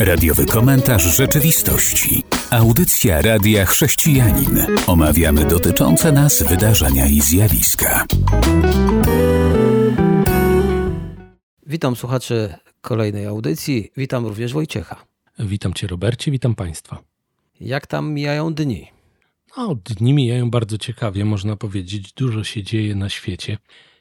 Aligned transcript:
Radiowy 0.00 0.46
komentarz 0.46 1.16
rzeczywistości. 1.16 2.22
Audycja 2.50 3.22
Radia 3.22 3.66
Chrześcijanin. 3.66 4.58
Omawiamy 4.86 5.44
dotyczące 5.44 6.12
nas 6.12 6.42
wydarzenia 6.42 7.06
i 7.06 7.20
zjawiska. 7.20 8.06
Witam 11.66 11.96
słuchaczy 11.96 12.54
kolejnej 12.80 13.26
audycji. 13.26 13.90
Witam 13.96 14.26
również 14.26 14.52
Wojciecha. 14.52 15.04
Witam 15.38 15.74
Cię, 15.74 15.86
Robercie, 15.86 16.30
witam 16.30 16.54
Państwa. 16.54 16.98
Jak 17.60 17.86
tam 17.86 18.12
mijają 18.12 18.54
dni? 18.54 18.90
No, 19.56 19.74
dni 19.74 20.14
mijają 20.14 20.50
bardzo 20.50 20.78
ciekawie, 20.78 21.24
można 21.24 21.56
powiedzieć. 21.56 22.12
Dużo 22.12 22.44
się 22.44 22.62
dzieje 22.62 22.94
na 22.94 23.08
świecie 23.08 23.58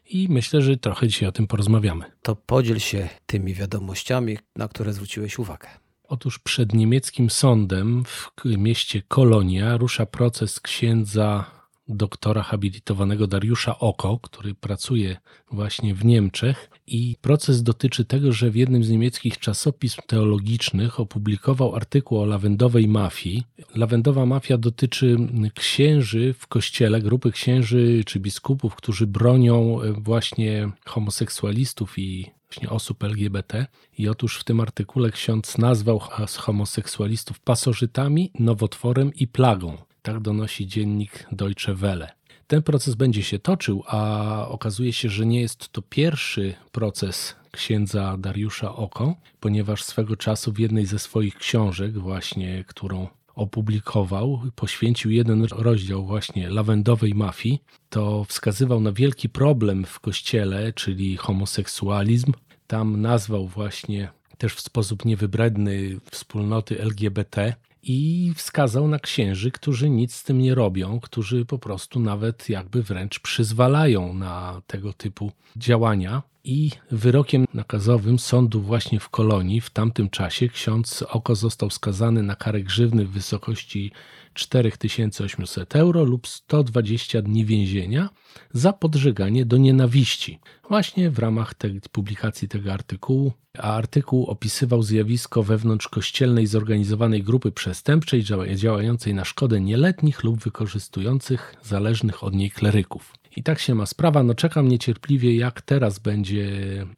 i 0.10 0.28
myślę, 0.30 0.62
że 0.62 0.78
trochę 0.78 1.08
dzisiaj 1.08 1.30
o 1.30 1.32
tym 1.32 1.48
porozmawiamy. 1.48 2.06
To 2.22 2.36
podziel 2.36 2.80
się 2.80 3.10
tymi 3.26 3.54
wiadomościami, 3.54 4.38
na 4.56 4.68
które 4.68 4.94
zwróciłeś 4.94 5.40
uwagę. 5.40 5.68
Otóż 6.04 6.40
przed 6.40 6.74
niemieckim 6.74 7.30
sądem 7.30 8.04
w 8.06 8.32
mieście 8.46 9.02
Kolonia 9.08 9.78
rusza 9.78 10.06
proces 10.06 10.60
księdza 10.60 11.46
doktora 11.88 12.44
habilitowanego 12.44 13.28
Dariusza 13.28 13.80
Oko, 13.80 14.20
który 14.20 14.56
pracuje 14.56 15.18
właśnie 15.52 15.96
w 15.96 16.06
Niemczech. 16.06 16.70
I 16.88 17.16
proces 17.22 17.64
dotyczy 17.64 18.06
tego, 18.06 18.32
że 18.32 18.52
w 18.52 18.56
jednym 18.56 18.84
z 18.84 18.90
niemieckich 18.90 19.40
czasopism 19.40 20.02
teologicznych 20.08 21.00
opublikował 21.00 21.76
artykuł 21.76 22.20
o 22.20 22.26
lawendowej 22.26 22.88
mafii. 22.88 23.44
Lawendowa 23.76 24.26
mafia 24.26 24.58
dotyczy 24.58 25.18
księży 25.56 26.34
w 26.34 26.48
kościele, 26.48 27.02
grupy 27.02 27.32
księży 27.32 28.04
czy 28.06 28.20
biskupów, 28.20 28.76
którzy 28.76 29.08
bronią 29.08 29.80
właśnie 29.98 30.70
homoseksualistów 30.86 32.00
i 32.00 32.32
właśnie 32.50 32.70
osób 32.70 33.04
LGBT. 33.04 33.66
I 33.98 34.10
otóż 34.10 34.40
w 34.40 34.44
tym 34.44 34.60
artykule 34.60 35.12
ksiądz 35.12 35.58
nazwał 35.58 36.00
homoseksualistów 36.38 37.40
pasożytami, 37.40 38.32
nowotworem 38.40 39.14
i 39.14 39.28
plagą. 39.28 39.78
Tak 40.04 40.20
donosi 40.20 40.68
dziennik 40.68 41.28
Deutsche 41.32 41.76
Welle. 41.76 42.08
Ten 42.48 42.62
proces 42.62 42.96
będzie 42.96 43.24
się 43.24 43.40
toczył, 43.40 43.84
a 43.88 44.48
okazuje 44.48 44.94
się, 44.94 45.10
że 45.10 45.26
nie 45.26 45.42
jest 45.42 45.70
to 45.70 45.82
pierwszy 45.82 46.54
proces 46.72 47.36
księdza 47.52 48.18
Dariusza 48.18 48.76
Oko, 48.76 49.16
ponieważ 49.40 49.84
swego 49.84 50.16
czasu 50.16 50.52
w 50.52 50.60
jednej 50.60 50.86
ze 50.86 51.00
swoich 51.00 51.36
książek, 51.36 51.98
właśnie 51.98 52.64
którą 52.68 53.08
opublikował, 53.36 54.42
poświęcił 54.56 55.12
jeden 55.12 55.44
rozdział 55.44 56.06
właśnie 56.06 56.50
lawendowej 56.50 57.14
mafii, 57.14 57.64
to 57.90 58.24
wskazywał 58.24 58.82
na 58.82 58.92
wielki 58.92 59.30
problem 59.30 59.86
w 59.86 60.00
kościele, 60.00 60.74
czyli 60.74 61.18
homoseksualizm. 61.18 62.34
Tam 62.68 63.02
nazwał 63.02 63.48
właśnie 63.48 64.12
też 64.38 64.54
w 64.54 64.62
sposób 64.62 65.06
niewybredny 65.06 66.00
wspólnoty 66.12 66.82
LGBT 66.82 67.54
i 67.84 68.32
wskazał 68.36 68.88
na 68.88 69.00
księży, 69.00 69.52
którzy 69.52 69.90
nic 69.90 70.16
z 70.16 70.24
tym 70.24 70.42
nie 70.42 70.56
robią, 70.56 71.00
którzy 71.00 71.46
po 71.46 71.60
prostu 71.60 72.00
nawet 72.00 72.50
jakby 72.50 72.84
wręcz 72.84 73.20
przyzwalają 73.20 74.14
na 74.14 74.62
tego 74.68 74.94
typu 74.94 75.32
działania. 75.56 76.22
I 76.46 76.72
wyrokiem 76.92 77.46
nakazowym 77.54 78.20
sądu 78.20 78.62
właśnie 78.62 79.00
w 79.00 79.10
Kolonii 79.10 79.62
w 79.62 79.70
tamtym 79.70 80.10
czasie 80.10 80.50
ksiądz 80.50 81.04
Oko 81.10 81.36
został 81.36 81.70
skazany 81.70 82.24
na 82.24 82.36
karę 82.36 82.62
grzywny 82.62 83.06
w 83.06 83.12
wysokości 83.12 83.92
4800 84.34 85.76
euro 85.76 86.04
lub 86.04 86.28
120 86.28 87.22
dni 87.22 87.46
więzienia 87.46 88.10
za 88.54 88.74
podżeganie 88.74 89.46
do 89.46 89.58
nienawiści. 89.58 90.40
Właśnie 90.70 91.10
w 91.10 91.20
ramach 91.20 91.54
tej 91.54 91.82
publikacji 91.92 92.48
tego 92.48 92.74
artykułu, 92.74 93.34
a 93.58 93.74
artykuł 93.74 94.26
opisywał 94.26 94.84
zjawisko 94.84 95.44
wewnątrz 95.44 95.88
kościelnej 95.88 96.48
zorganizowanej 96.48 97.24
grupy 97.24 97.52
przestępczej 97.52 98.24
działającej 98.56 99.14
na 99.14 99.26
szkodę 99.26 99.62
nieletnich 99.62 100.24
lub 100.24 100.40
wykorzystujących 100.40 101.56
zależnych 101.64 102.24
od 102.24 102.34
niej 102.34 102.52
kleryków. 102.52 103.14
I 103.36 103.44
tak 103.44 103.60
się 103.60 103.76
ma 103.76 103.86
sprawa. 103.86 104.24
No 104.24 104.34
czekam 104.36 104.68
niecierpliwie, 104.68 105.36
jak 105.36 105.62
teraz 105.62 106.00
będzie 106.00 106.50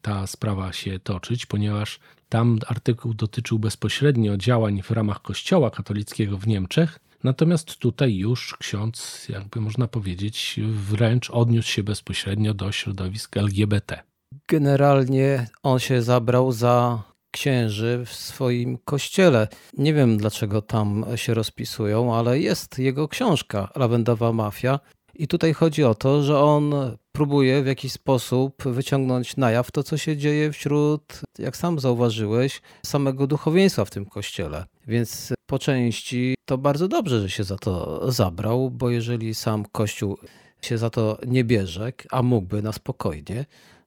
ta 0.01 0.27
sprawa 0.27 0.73
się 0.73 0.99
toczyć, 0.99 1.45
ponieważ 1.45 1.99
tam 2.29 2.59
artykuł 2.67 3.13
dotyczył 3.13 3.59
bezpośrednio 3.59 4.37
działań 4.37 4.81
w 4.81 4.91
ramach 4.91 5.21
Kościoła 5.21 5.71
katolickiego 5.71 6.37
w 6.37 6.47
Niemczech, 6.47 6.99
Natomiast 7.25 7.75
tutaj 7.77 8.15
już 8.15 8.57
ksiądz, 8.59 9.29
jakby 9.29 9.61
można 9.61 9.87
powiedzieć, 9.87 10.59
wręcz 10.67 11.29
odniósł 11.29 11.69
się 11.69 11.83
bezpośrednio 11.83 12.53
do 12.53 12.71
środowisk 12.71 13.37
LGBT. 13.37 14.03
Generalnie 14.47 15.47
on 15.63 15.79
się 15.79 16.01
zabrał 16.01 16.51
za 16.51 17.03
księży 17.31 18.03
w 18.05 18.13
swoim 18.13 18.77
kościele. 18.77 19.47
Nie 19.77 19.93
wiem 19.93 20.17
dlaczego 20.17 20.61
tam 20.61 21.05
się 21.15 21.33
rozpisują, 21.33 22.15
ale 22.15 22.39
jest 22.39 22.79
jego 22.79 23.07
książka 23.07 23.71
Lawendowa 23.75 24.33
Mafia. 24.33 24.79
I 25.15 25.27
tutaj 25.27 25.53
chodzi 25.53 25.83
o 25.83 25.95
to, 25.95 26.23
że 26.23 26.39
on 26.39 26.73
próbuje 27.11 27.63
w 27.63 27.67
jakiś 27.67 27.91
sposób 27.91 28.63
wyciągnąć 28.63 29.37
na 29.37 29.51
jaw 29.51 29.71
to, 29.71 29.83
co 29.83 29.97
się 29.97 30.17
dzieje 30.17 30.51
wśród, 30.51 31.21
jak 31.39 31.57
sam 31.57 31.79
zauważyłeś, 31.79 32.61
samego 32.85 33.27
duchowieństwa 33.27 33.85
w 33.85 33.91
tym 33.91 34.05
kościele. 34.05 34.65
Więc 34.87 35.33
po 35.45 35.59
części 35.59 36.35
to 36.45 36.57
bardzo 36.57 36.87
dobrze, 36.87 37.21
że 37.21 37.29
się 37.29 37.43
za 37.43 37.57
to 37.57 38.01
zabrał, 38.11 38.71
bo 38.71 38.89
jeżeli 38.89 39.35
sam 39.35 39.65
Kościół 39.71 40.17
się 40.61 40.77
za 40.77 40.89
to 40.89 41.17
nie 41.27 41.43
bierze, 41.43 41.93
a 42.11 42.23
mógłby 42.23 42.61
na 42.61 42.71
spokojnie, 42.71 43.45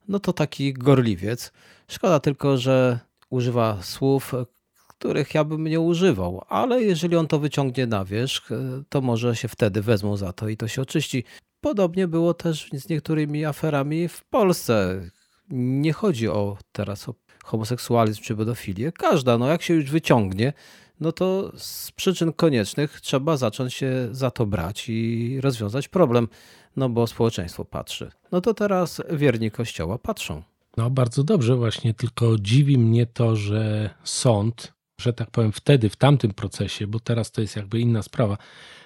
no 0.08 0.20
to 0.20 0.32
taki 0.32 0.72
gorliwiec. 0.72 1.52
Szkoda 1.88 2.20
tylko, 2.20 2.56
że 2.56 3.00
używa 3.30 3.82
słów, 3.82 4.32
których 4.88 5.34
ja 5.34 5.44
bym 5.44 5.64
nie 5.64 5.80
używał, 5.80 6.44
ale 6.48 6.82
jeżeli 6.82 7.16
on 7.16 7.26
to 7.26 7.38
wyciągnie 7.38 7.86
na 7.86 8.04
wierzch, 8.04 8.50
to 8.88 9.00
może 9.00 9.36
się 9.36 9.48
wtedy 9.48 9.82
wezmą 9.82 10.16
za 10.16 10.32
to 10.32 10.48
i 10.48 10.56
to 10.56 10.68
się 10.68 10.82
oczyści. 10.82 11.24
Podobnie 11.60 12.08
było 12.08 12.34
też 12.34 12.68
z 12.72 12.88
niektórymi 12.88 13.44
aferami 13.44 14.08
w 14.08 14.24
Polsce. 14.24 15.02
Nie 15.50 15.92
chodzi 15.92 16.28
o 16.28 16.58
teraz 16.72 17.08
o 17.08 17.14
homoseksualizm 17.44 18.22
czy 18.22 18.36
pedofilię. 18.36 18.92
Każda, 18.92 19.38
no 19.38 19.48
jak 19.48 19.62
się 19.62 19.74
już 19.74 19.90
wyciągnie, 19.90 20.52
no 21.00 21.12
to 21.12 21.52
z 21.56 21.92
przyczyn 21.92 22.32
koniecznych 22.32 23.00
trzeba 23.00 23.36
zacząć 23.36 23.74
się 23.74 24.08
za 24.10 24.30
to 24.30 24.46
brać 24.46 24.88
i 24.88 25.38
rozwiązać 25.40 25.88
problem, 25.88 26.28
no 26.76 26.88
bo 26.88 27.06
społeczeństwo 27.06 27.64
patrzy. 27.64 28.10
No 28.32 28.40
to 28.40 28.54
teraz 28.54 29.02
wierni 29.10 29.50
Kościoła 29.50 29.98
patrzą. 29.98 30.42
No 30.76 30.90
bardzo 30.90 31.24
dobrze 31.24 31.56
właśnie, 31.56 31.94
tylko 31.94 32.36
dziwi 32.40 32.78
mnie 32.78 33.06
to, 33.06 33.36
że 33.36 33.90
sąd, 34.04 34.72
że 35.00 35.12
tak 35.12 35.30
powiem 35.30 35.52
wtedy, 35.52 35.88
w 35.88 35.96
tamtym 35.96 36.34
procesie, 36.34 36.86
bo 36.86 37.00
teraz 37.00 37.32
to 37.32 37.40
jest 37.40 37.56
jakby 37.56 37.80
inna 37.80 38.02
sprawa, 38.02 38.36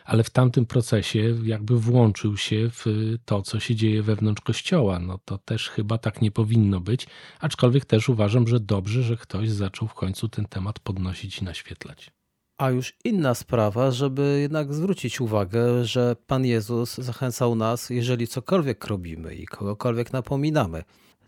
ale 0.05 0.25
w 0.25 0.31
tamtym 0.31 0.67
procesie 0.67 1.39
jakby 1.45 1.81
włączył 1.81 2.37
się 2.37 2.71
w 2.73 2.85
to, 3.25 3.43
co 3.43 3.61
się 3.61 3.75
dzieje 3.75 4.03
wewnątrz 4.03 4.43
kościoła. 4.43 4.99
No 4.99 5.19
to 5.25 5.39
też 5.39 5.71
chyba 5.71 5.99
tak 5.99 6.23
nie 6.23 6.31
powinno 6.31 6.81
być, 6.81 7.07
aczkolwiek 7.41 7.85
też 7.85 8.09
uważam, 8.09 8.49
że 8.49 8.61
dobrze, 8.61 9.03
że 9.03 9.17
ktoś 9.17 9.51
zaczął 9.51 9.89
w 9.89 9.95
końcu 9.95 10.29
ten 10.29 10.45
temat 10.47 10.81
podnosić 10.81 11.39
i 11.39 11.45
naświetlać. 11.45 12.11
A 12.59 12.71
już 12.71 12.97
inna 13.05 13.35
sprawa, 13.35 13.91
żeby 13.91 14.39
jednak 14.41 14.75
zwrócić 14.75 15.21
uwagę, 15.21 15.85
że 15.85 16.17
Pan 16.27 16.45
Jezus 16.45 16.99
zachęcał 16.99 17.55
nas, 17.55 17.91
jeżeli 17.91 18.27
cokolwiek 18.27 18.87
robimy 18.87 19.35
i 19.35 19.47
kogokolwiek 19.47 20.13
napominamy, 20.13 20.85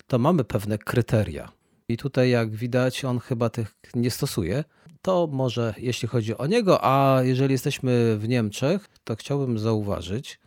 to 0.07 0.19
mamy 0.19 0.45
pewne 0.45 0.79
kryteria. 0.79 1.53
I 1.89 1.97
tutaj, 1.97 2.31
jak 2.31 2.55
widać, 2.55 3.05
on 3.05 3.19
chyba 3.19 3.51
tych 3.51 3.75
nie 3.95 4.11
stosuje. 4.11 4.65
To 5.05 5.29
może 5.33 5.75
jeśli 5.79 6.09
chodzi 6.09 6.39
o 6.39 6.47
niego, 6.47 6.79
a 6.83 7.23
jeżeli 7.23 7.53
jesteśmy 7.53 8.19
w 8.19 8.29
Niemczech, 8.29 8.89
to 9.05 9.17
chciałbym 9.17 9.59
zauważyć, 9.59 10.41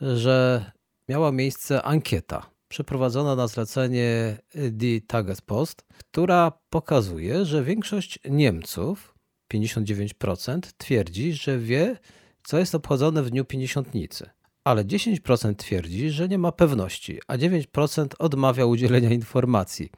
że 0.00 0.64
miała 1.08 1.32
miejsce 1.32 1.82
ankieta 1.82 2.50
przeprowadzona 2.68 3.36
na 3.36 3.48
zlecenie 3.48 4.38
Die 4.70 5.00
Tagespost, 5.00 5.84
która 5.98 6.52
pokazuje, 6.70 7.44
że 7.44 7.64
większość 7.64 8.18
Niemców, 8.30 9.14
59%, 9.52 10.60
twierdzi, 10.78 11.32
że 11.32 11.58
wie, 11.58 11.96
co 12.42 12.58
jest 12.58 12.74
obchodzone 12.74 13.22
w 13.22 13.30
dniu 13.30 13.44
Pięćdziesiątnicy. 13.44 14.30
Ale 14.64 14.84
10% 14.84 15.54
twierdzi, 15.54 16.10
że 16.10 16.28
nie 16.28 16.38
ma 16.38 16.52
pewności, 16.52 17.18
a 17.26 17.36
9% 17.36 18.06
odmawia 18.18 18.66
udzielenia 18.66 19.10
informacji. 19.10 19.90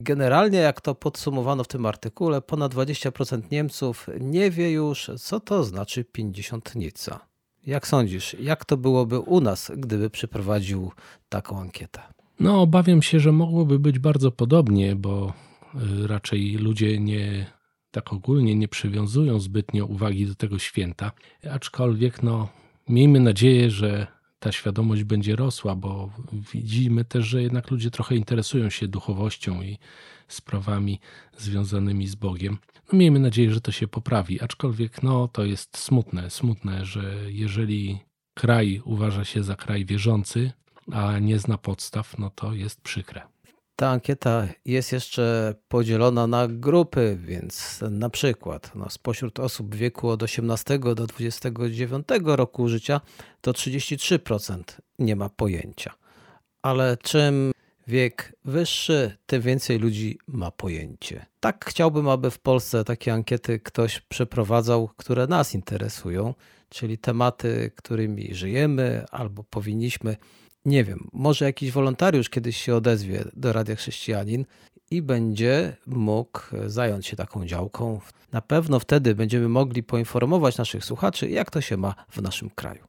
Generalnie, 0.00 0.58
jak 0.58 0.80
to 0.80 0.94
podsumowano 0.94 1.64
w 1.64 1.68
tym 1.68 1.86
artykule, 1.86 2.42
ponad 2.42 2.74
20% 2.74 3.42
Niemców 3.50 4.06
nie 4.20 4.50
wie 4.50 4.72
już, 4.72 5.10
co 5.18 5.40
to 5.40 5.64
znaczy 5.64 6.04
pięćdziesiątnica. 6.04 7.20
Jak 7.66 7.86
sądzisz, 7.86 8.36
jak 8.40 8.64
to 8.64 8.76
byłoby 8.76 9.18
u 9.18 9.40
nas, 9.40 9.72
gdyby 9.76 10.10
przeprowadził 10.10 10.92
taką 11.28 11.60
ankietę? 11.60 12.00
No, 12.40 12.60
obawiam 12.62 13.02
się, 13.02 13.20
że 13.20 13.32
mogłoby 13.32 13.78
być 13.78 13.98
bardzo 13.98 14.30
podobnie, 14.30 14.96
bo 14.96 15.32
y, 16.02 16.06
raczej 16.06 16.52
ludzie 16.52 17.00
nie 17.00 17.46
tak 17.90 18.12
ogólnie 18.12 18.54
nie 18.54 18.68
przywiązują 18.68 19.40
zbytnio 19.40 19.86
uwagi 19.86 20.26
do 20.26 20.34
tego 20.34 20.58
święta. 20.58 21.12
Aczkolwiek, 21.50 22.22
no, 22.22 22.48
miejmy 22.88 23.20
nadzieję, 23.20 23.70
że 23.70 24.06
ta 24.46 24.52
świadomość 24.52 25.04
będzie 25.04 25.36
rosła, 25.36 25.76
bo 25.76 26.10
widzimy 26.54 27.04
też, 27.04 27.26
że 27.26 27.42
jednak 27.42 27.70
ludzie 27.70 27.90
trochę 27.90 28.16
interesują 28.16 28.70
się 28.70 28.88
duchowością 28.88 29.62
i 29.62 29.78
sprawami 30.28 31.00
związanymi 31.38 32.06
z 32.06 32.14
Bogiem. 32.14 32.58
No 32.92 32.98
miejmy 32.98 33.18
nadzieję, 33.18 33.52
że 33.52 33.60
to 33.60 33.72
się 33.72 33.88
poprawi, 33.88 34.40
aczkolwiek 34.40 35.02
no, 35.02 35.28
to 35.28 35.44
jest 35.44 35.78
smutne, 35.78 36.30
smutne, 36.30 36.84
że 36.84 37.14
jeżeli 37.28 37.98
kraj 38.34 38.82
uważa 38.84 39.24
się 39.24 39.42
za 39.42 39.56
kraj 39.56 39.84
wierzący, 39.84 40.52
a 40.92 41.18
nie 41.18 41.38
zna 41.38 41.58
podstaw, 41.58 42.18
no 42.18 42.30
to 42.30 42.54
jest 42.54 42.80
przykre. 42.80 43.22
Ta 43.76 43.88
ankieta 43.88 44.48
jest 44.64 44.92
jeszcze 44.92 45.54
podzielona 45.68 46.26
na 46.26 46.48
grupy, 46.48 47.18
więc 47.20 47.80
na 47.90 48.10
przykład 48.10 48.72
no, 48.74 48.90
spośród 48.90 49.40
osób 49.40 49.74
w 49.74 49.78
wieku 49.78 50.08
od 50.08 50.22
18 50.22 50.78
do 50.78 50.94
29 50.94 52.06
roku 52.24 52.68
życia 52.68 53.00
to 53.40 53.52
33% 53.52 54.62
nie 54.98 55.16
ma 55.16 55.28
pojęcia. 55.28 55.94
Ale 56.62 56.96
czym 56.96 57.52
wiek 57.86 58.32
wyższy, 58.44 59.16
tym 59.26 59.42
więcej 59.42 59.78
ludzi 59.78 60.18
ma 60.26 60.50
pojęcie. 60.50 61.26
Tak 61.40 61.64
chciałbym, 61.68 62.08
aby 62.08 62.30
w 62.30 62.38
Polsce 62.38 62.84
takie 62.84 63.12
ankiety 63.12 63.60
ktoś 63.60 64.00
przeprowadzał, 64.00 64.90
które 64.96 65.26
nas 65.26 65.54
interesują, 65.54 66.34
czyli 66.68 66.98
tematy, 66.98 67.70
którymi 67.76 68.34
żyjemy 68.34 69.04
albo 69.10 69.44
powinniśmy 69.44 70.16
nie 70.66 70.84
wiem, 70.84 71.08
może 71.12 71.44
jakiś 71.44 71.70
wolontariusz 71.70 72.30
kiedyś 72.30 72.56
się 72.56 72.74
odezwie 72.74 73.24
do 73.36 73.52
Radia 73.52 73.76
Chrześcijanin 73.76 74.44
i 74.90 75.02
będzie 75.02 75.76
mógł 75.86 76.40
zająć 76.66 77.06
się 77.06 77.16
taką 77.16 77.46
działką. 77.46 78.00
Na 78.32 78.40
pewno 78.40 78.80
wtedy 78.80 79.14
będziemy 79.14 79.48
mogli 79.48 79.82
poinformować 79.82 80.58
naszych 80.58 80.84
słuchaczy, 80.84 81.30
jak 81.30 81.50
to 81.50 81.60
się 81.60 81.76
ma 81.76 81.94
w 82.10 82.22
naszym 82.22 82.50
kraju. 82.50 82.84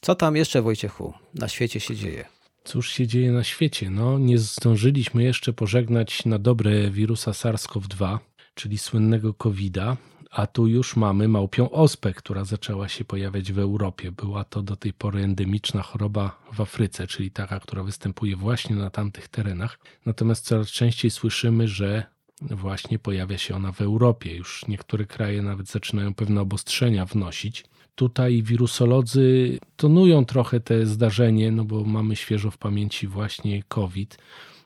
Co 0.00 0.14
tam 0.14 0.36
jeszcze, 0.36 0.62
Wojciechu, 0.62 1.14
na 1.34 1.48
świecie 1.48 1.80
się 1.80 1.96
dzieje? 1.96 2.24
Cóż 2.64 2.90
się 2.90 3.06
dzieje 3.06 3.32
na 3.32 3.44
świecie? 3.44 3.90
No, 3.90 4.18
nie 4.18 4.38
zdążyliśmy 4.38 5.22
jeszcze 5.22 5.52
pożegnać 5.52 6.24
na 6.24 6.38
dobre 6.38 6.90
wirusa 6.90 7.30
SARS-CoV-2, 7.30 8.18
czyli 8.54 8.78
słynnego 8.78 9.34
COVID-a, 9.34 9.96
a 10.34 10.46
tu 10.46 10.66
już 10.66 10.96
mamy 10.96 11.28
małpią 11.28 11.70
ospę, 11.70 12.14
która 12.14 12.44
zaczęła 12.44 12.88
się 12.88 13.04
pojawiać 13.04 13.52
w 13.52 13.58
Europie. 13.58 14.12
Była 14.12 14.44
to 14.44 14.62
do 14.62 14.76
tej 14.76 14.92
pory 14.92 15.22
endemiczna 15.22 15.82
choroba 15.82 16.38
w 16.52 16.60
Afryce, 16.60 17.06
czyli 17.06 17.30
taka, 17.30 17.60
która 17.60 17.82
występuje 17.82 18.36
właśnie 18.36 18.76
na 18.76 18.90
tamtych 18.90 19.28
terenach. 19.28 19.78
Natomiast 20.06 20.44
coraz 20.44 20.68
częściej 20.68 21.10
słyszymy, 21.10 21.68
że 21.68 22.04
właśnie 22.42 22.98
pojawia 22.98 23.38
się 23.38 23.56
ona 23.56 23.72
w 23.72 23.80
Europie. 23.80 24.36
Już 24.36 24.66
niektóre 24.68 25.04
kraje 25.04 25.42
nawet 25.42 25.68
zaczynają 25.68 26.14
pewne 26.14 26.40
obostrzenia 26.40 27.06
wnosić. 27.06 27.64
Tutaj 27.94 28.42
wirusolodzy 28.42 29.58
tonują 29.76 30.24
trochę 30.24 30.60
te 30.60 30.86
zdarzenie, 30.86 31.52
no 31.52 31.64
bo 31.64 31.84
mamy 31.84 32.16
świeżo 32.16 32.50
w 32.50 32.58
pamięci 32.58 33.06
właśnie 33.06 33.62
COVID. 33.62 34.18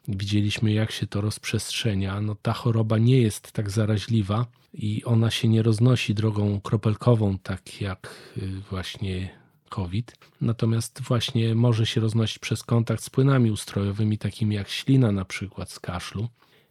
Widzieliśmy, 0.09 0.73
jak 0.73 0.93
się 0.93 1.06
to 1.06 1.21
rozprzestrzenia. 1.21 2.21
No, 2.21 2.35
ta 2.43 2.53
choroba 2.53 2.99
nie 2.99 3.21
jest 3.21 3.53
tak 3.53 3.71
zaraźliwa, 3.71 4.47
i 4.78 5.04
ona 5.04 5.30
się 5.30 5.48
nie 5.48 5.62
roznosi 5.62 6.14
drogą 6.14 6.60
kropelkową, 6.60 7.38
tak 7.38 7.80
jak 7.80 8.14
y, 8.38 8.60
właśnie 8.70 9.28
COVID. 9.69 10.12
Natomiast 10.40 11.02
właśnie 11.02 11.54
może 11.54 11.86
się 11.86 12.00
roznosić 12.00 12.38
przez 12.38 12.62
kontakt 12.62 13.02
z 13.02 13.10
płynami 13.10 13.50
ustrojowymi, 13.50 14.19
takimi 14.19 14.54
jak 14.54 14.69
ślina 14.69 15.12
na 15.12 15.25
przykład 15.25 15.70
z 15.70 15.80
kaszlu. 15.80 16.28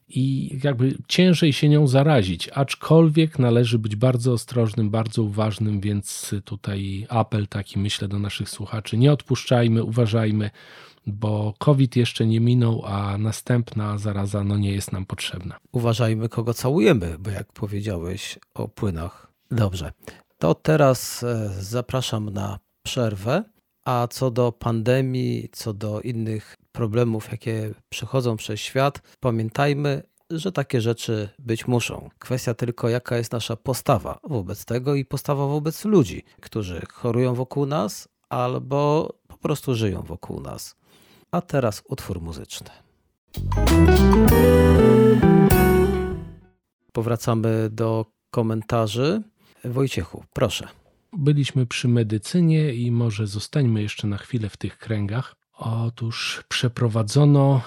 I 0.09 0.57
jakby 0.63 0.97
ciężej 1.07 1.53
się 1.53 1.69
nią 1.69 1.87
zarazić, 1.87 2.49
aczkolwiek 2.49 3.39
należy 3.39 3.79
być 3.79 3.95
bardzo 3.95 4.33
ostrożnym, 4.33 4.89
bardzo 4.89 5.23
uważnym, 5.23 5.81
więc 5.81 6.35
tutaj 6.45 7.05
apel 7.09 7.47
taki 7.47 7.79
myślę 7.79 8.07
do 8.07 8.19
naszych 8.19 8.49
słuchaczy: 8.49 8.97
nie 8.97 9.11
odpuszczajmy, 9.11 9.83
uważajmy, 9.83 10.49
bo 11.07 11.53
COVID 11.57 11.95
jeszcze 11.95 12.25
nie 12.25 12.39
minął, 12.39 12.81
a 12.85 13.17
następna 13.17 13.97
zaraza 13.97 14.43
no 14.43 14.57
nie 14.57 14.71
jest 14.71 14.91
nam 14.91 15.05
potrzebna. 15.05 15.57
Uważajmy, 15.71 16.29
kogo 16.29 16.53
całujemy, 16.53 17.15
bo 17.19 17.29
jak 17.29 17.53
powiedziałeś 17.53 18.39
o 18.53 18.67
płynach. 18.67 19.31
Dobrze, 19.51 19.91
to 20.37 20.55
teraz 20.55 21.23
e, 21.23 21.49
zapraszam 21.59 22.29
na 22.29 22.59
przerwę. 22.83 23.43
A 23.85 24.07
co 24.11 24.31
do 24.31 24.51
pandemii, 24.51 25.49
co 25.51 25.73
do 25.73 26.01
innych 26.01 26.57
problemów, 26.71 27.31
jakie 27.31 27.73
przechodzą 27.89 28.37
przez 28.37 28.59
świat, 28.59 29.01
pamiętajmy, 29.19 30.03
że 30.29 30.51
takie 30.51 30.81
rzeczy 30.81 31.29
być 31.39 31.67
muszą. 31.67 32.09
Kwestia 32.19 32.53
tylko, 32.53 32.89
jaka 32.89 33.17
jest 33.17 33.31
nasza 33.31 33.55
postawa 33.55 34.19
wobec 34.23 34.65
tego 34.65 34.95
i 34.95 35.05
postawa 35.05 35.47
wobec 35.47 35.85
ludzi, 35.85 36.23
którzy 36.41 36.81
chorują 36.93 37.33
wokół 37.35 37.65
nas 37.65 38.07
albo 38.29 39.13
po 39.27 39.37
prostu 39.37 39.75
żyją 39.75 40.01
wokół 40.01 40.41
nas. 40.41 40.75
A 41.31 41.41
teraz 41.41 41.83
utwór 41.87 42.21
muzyczny. 42.21 42.69
Powracamy 46.91 47.69
do 47.71 48.05
komentarzy. 48.31 49.21
Wojciechu, 49.65 50.23
proszę. 50.33 50.67
Byliśmy 51.13 51.65
przy 51.65 51.87
medycynie 51.87 52.73
i 52.73 52.91
może 52.91 53.27
zostańmy 53.27 53.81
jeszcze 53.81 54.07
na 54.07 54.17
chwilę 54.17 54.49
w 54.49 54.57
tych 54.57 54.77
kręgach. 54.77 55.35
Otóż 55.53 56.43
przeprowadzono 56.47 57.61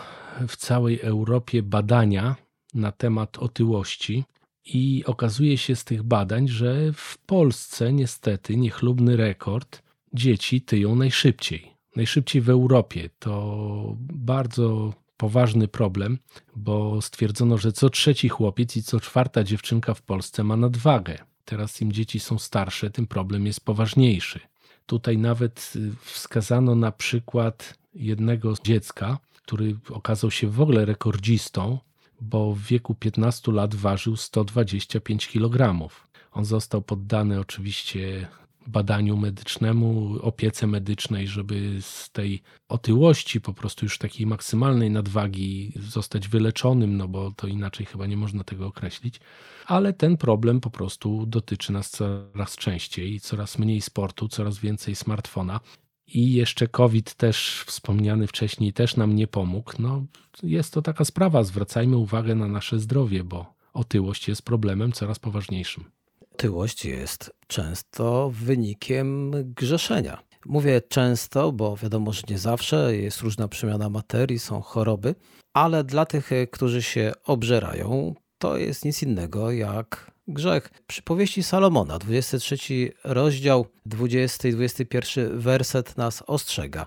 w 0.49 0.57
całej 0.57 1.01
Europie 1.01 1.63
badania 1.63 2.37
na 2.75 2.93
temat 2.93 3.39
otyłości 3.39 4.25
i 4.65 5.05
okazuje 5.07 5.59
się 5.59 5.77
z 5.77 5.85
tych 5.85 6.03
badań, 6.03 6.49
że 6.49 6.93
w 6.93 7.19
Polsce 7.19 7.93
niestety 7.93 8.57
niechlubny 8.57 9.17
rekord 9.17 9.83
dzieci 10.15 10.63
tyją 10.63 10.95
najszybciej 10.95 11.80
najszybciej 11.97 12.43
w 12.43 12.51
Europie. 12.51 13.11
To 13.19 13.97
bardzo 13.99 14.93
poważny 15.17 15.69
problem, 15.69 16.19
bo 16.57 17.03
stwierdzono, 17.03 17.59
że 17.59 17.73
co 17.73 17.91
trzeci 17.91 18.29
chłopiec 18.29 18.77
i 18.77 18.83
co 18.83 19.01
czwarta 19.01 19.45
dziewczynka 19.45 19.95
w 19.95 20.03
Polsce 20.03 20.45
ma 20.45 20.57
nadwagę. 20.57 21.19
Teraz 21.45 21.81
im 21.81 21.93
dzieci 21.93 22.21
są 22.21 22.39
starsze, 22.39 22.91
tym 22.91 23.07
problem 23.07 23.47
jest 23.47 23.65
poważniejszy. 23.65 24.41
Tutaj 24.87 25.19
nawet 25.19 25.73
y, 25.77 25.93
wskazano 26.01 26.75
na 26.75 26.93
przykład 26.93 27.79
jednego 27.95 28.55
dziecka, 28.65 29.19
który 29.45 29.77
okazał 29.91 30.31
się 30.31 30.49
w 30.49 30.61
ogóle 30.61 30.85
rekordzistą, 30.85 31.79
bo 32.21 32.53
w 32.53 32.61
wieku 32.61 32.95
15 32.95 33.53
lat 33.53 33.75
ważył 33.75 34.17
125 34.17 35.29
kg. 35.29 35.89
On 36.33 36.45
został 36.45 36.83
poddany 36.83 37.41
oczywiście 37.41 38.29
badaniu 38.67 39.17
medycznemu, 39.17 40.19
opiece 40.23 40.67
medycznej, 40.67 41.29
żeby 41.29 41.83
z 41.83 42.11
tej 42.11 42.43
otyłości, 42.69 43.41
po 43.41 43.55
prostu 43.55 43.85
już 43.85 43.99
takiej 43.99 44.27
maksymalnej 44.27 44.91
nadwagi 44.91 45.73
zostać 45.77 46.29
wyleczonym, 46.29 46.97
no 46.97 47.09
bo 47.09 47.33
to 47.37 47.47
inaczej 47.47 47.87
chyba 47.87 48.07
nie 48.07 48.17
można 48.17 48.45
tego 48.45 48.67
określić. 48.67 49.21
Ale 49.67 49.93
ten 49.93 50.17
problem 50.17 50.61
po 50.61 50.71
prostu 50.71 51.27
dotyczy 51.27 51.73
nas 51.73 51.91
coraz 51.91 52.57
częściej, 52.57 53.21
coraz 53.21 53.59
mniej 53.59 53.81
sportu, 53.81 54.29
coraz 54.29 54.59
więcej 54.59 54.95
smartfona. 54.95 55.61
I 56.07 56.33
jeszcze 56.33 56.69
COVID 56.69 57.15
też 57.15 57.65
wspomniany 57.67 58.27
wcześniej 58.27 58.73
też 58.73 58.97
nam 58.97 59.17
nie 59.17 59.27
pomógł. 59.27 59.73
No, 59.79 60.05
jest 60.43 60.75
to 60.75 60.83
taka 60.83 61.05
sprawa, 61.05 61.45
zwracajmy 61.45 61.97
uwagę 61.97 62.35
na 62.35 62.49
nasze 62.49 62.79
zdrowie, 62.79 63.25
bo 63.25 63.55
otyłość 63.73 64.29
jest 64.29 64.43
problemem 64.43 64.93
coraz 64.93 65.19
poważniejszym 65.19 66.00
otyłość 66.41 66.85
jest 66.85 67.31
często 67.47 68.31
wynikiem 68.35 69.31
grzeszenia. 69.45 70.23
Mówię 70.47 70.81
często, 70.81 71.53
bo 71.53 71.77
wiadomo, 71.77 72.13
że 72.13 72.23
nie 72.31 72.39
zawsze 72.39 72.97
jest 72.97 73.21
różna 73.21 73.49
przemiana 73.49 73.91
materii, 73.91 74.39
są 74.39 74.61
choroby, 74.61 75.15
ale 75.55 75.85
dla 75.85 76.07
tych, 76.07 76.31
którzy 76.51 76.83
się 76.83 77.13
obżerają, 77.25 78.15
to 78.39 78.57
jest 78.57 78.85
nic 78.85 79.03
innego 79.03 79.53
jak 79.53 80.11
grzech. 80.29 80.71
Przy 80.87 81.03
powieści 81.03 81.43
Salomona, 81.43 81.99
23 81.99 82.93
rozdział, 83.05 83.67
20 83.87 84.49
i 84.49 84.53
21 84.53 85.39
werset 85.39 85.97
nas 85.97 86.23
ostrzega. 86.27 86.87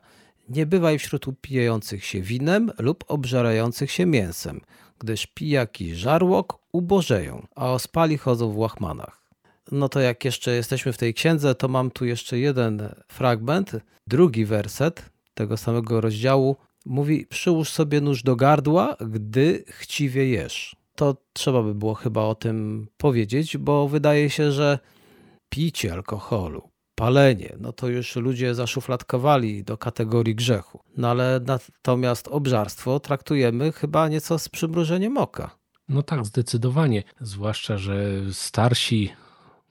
Nie 0.49 0.65
bywaj 0.65 0.99
wśród 0.99 1.27
upijających 1.27 2.05
się 2.05 2.21
winem 2.21 2.71
lub 2.79 3.03
obżerających 3.07 3.91
się 3.91 4.05
mięsem, 4.05 4.61
gdyż 4.99 5.27
pijaki 5.27 5.95
żarłok 5.95 6.59
ubożeją, 6.71 7.47
a 7.55 7.71
ospali 7.71 8.17
chodzą 8.17 8.51
w 8.51 8.57
łachmanach. 8.57 9.22
No 9.71 9.89
to 9.89 9.99
jak 9.99 10.25
jeszcze 10.25 10.51
jesteśmy 10.51 10.93
w 10.93 10.97
tej 10.97 11.13
księdze, 11.13 11.55
to 11.55 11.67
mam 11.67 11.91
tu 11.91 12.05
jeszcze 12.05 12.39
jeden 12.39 12.89
fragment, 13.07 13.71
drugi 14.07 14.45
werset 14.45 15.09
tego 15.33 15.57
samego 15.57 16.01
rozdziału. 16.01 16.55
Mówi: 16.85 17.25
Przyłóż 17.25 17.69
sobie 17.69 18.01
nóż 18.01 18.23
do 18.23 18.35
gardła, 18.35 18.95
gdy 19.09 19.63
chciwie 19.67 20.27
jesz. 20.27 20.75
To 20.95 21.15
trzeba 21.33 21.63
by 21.63 21.75
było 21.75 21.93
chyba 21.93 22.21
o 22.21 22.35
tym 22.35 22.87
powiedzieć, 22.97 23.57
bo 23.57 23.87
wydaje 23.87 24.29
się, 24.29 24.51
że 24.51 24.79
picie 25.49 25.93
alkoholu, 25.93 26.69
palenie, 26.95 27.55
no 27.59 27.73
to 27.73 27.87
już 27.87 28.15
ludzie 28.15 28.55
zaszufladkowali 28.55 29.63
do 29.63 29.77
kategorii 29.77 30.35
grzechu. 30.35 30.79
No 30.97 31.09
ale 31.09 31.39
natomiast 31.45 32.27
obżarstwo 32.27 32.99
traktujemy 32.99 33.71
chyba 33.71 34.07
nieco 34.07 34.39
z 34.39 34.49
przymrużeniem 34.49 35.17
oka. 35.17 35.57
No 35.89 36.03
tak, 36.03 36.25
zdecydowanie. 36.25 37.03
Zwłaszcza, 37.21 37.77
że 37.77 37.95
starsi 38.31 39.11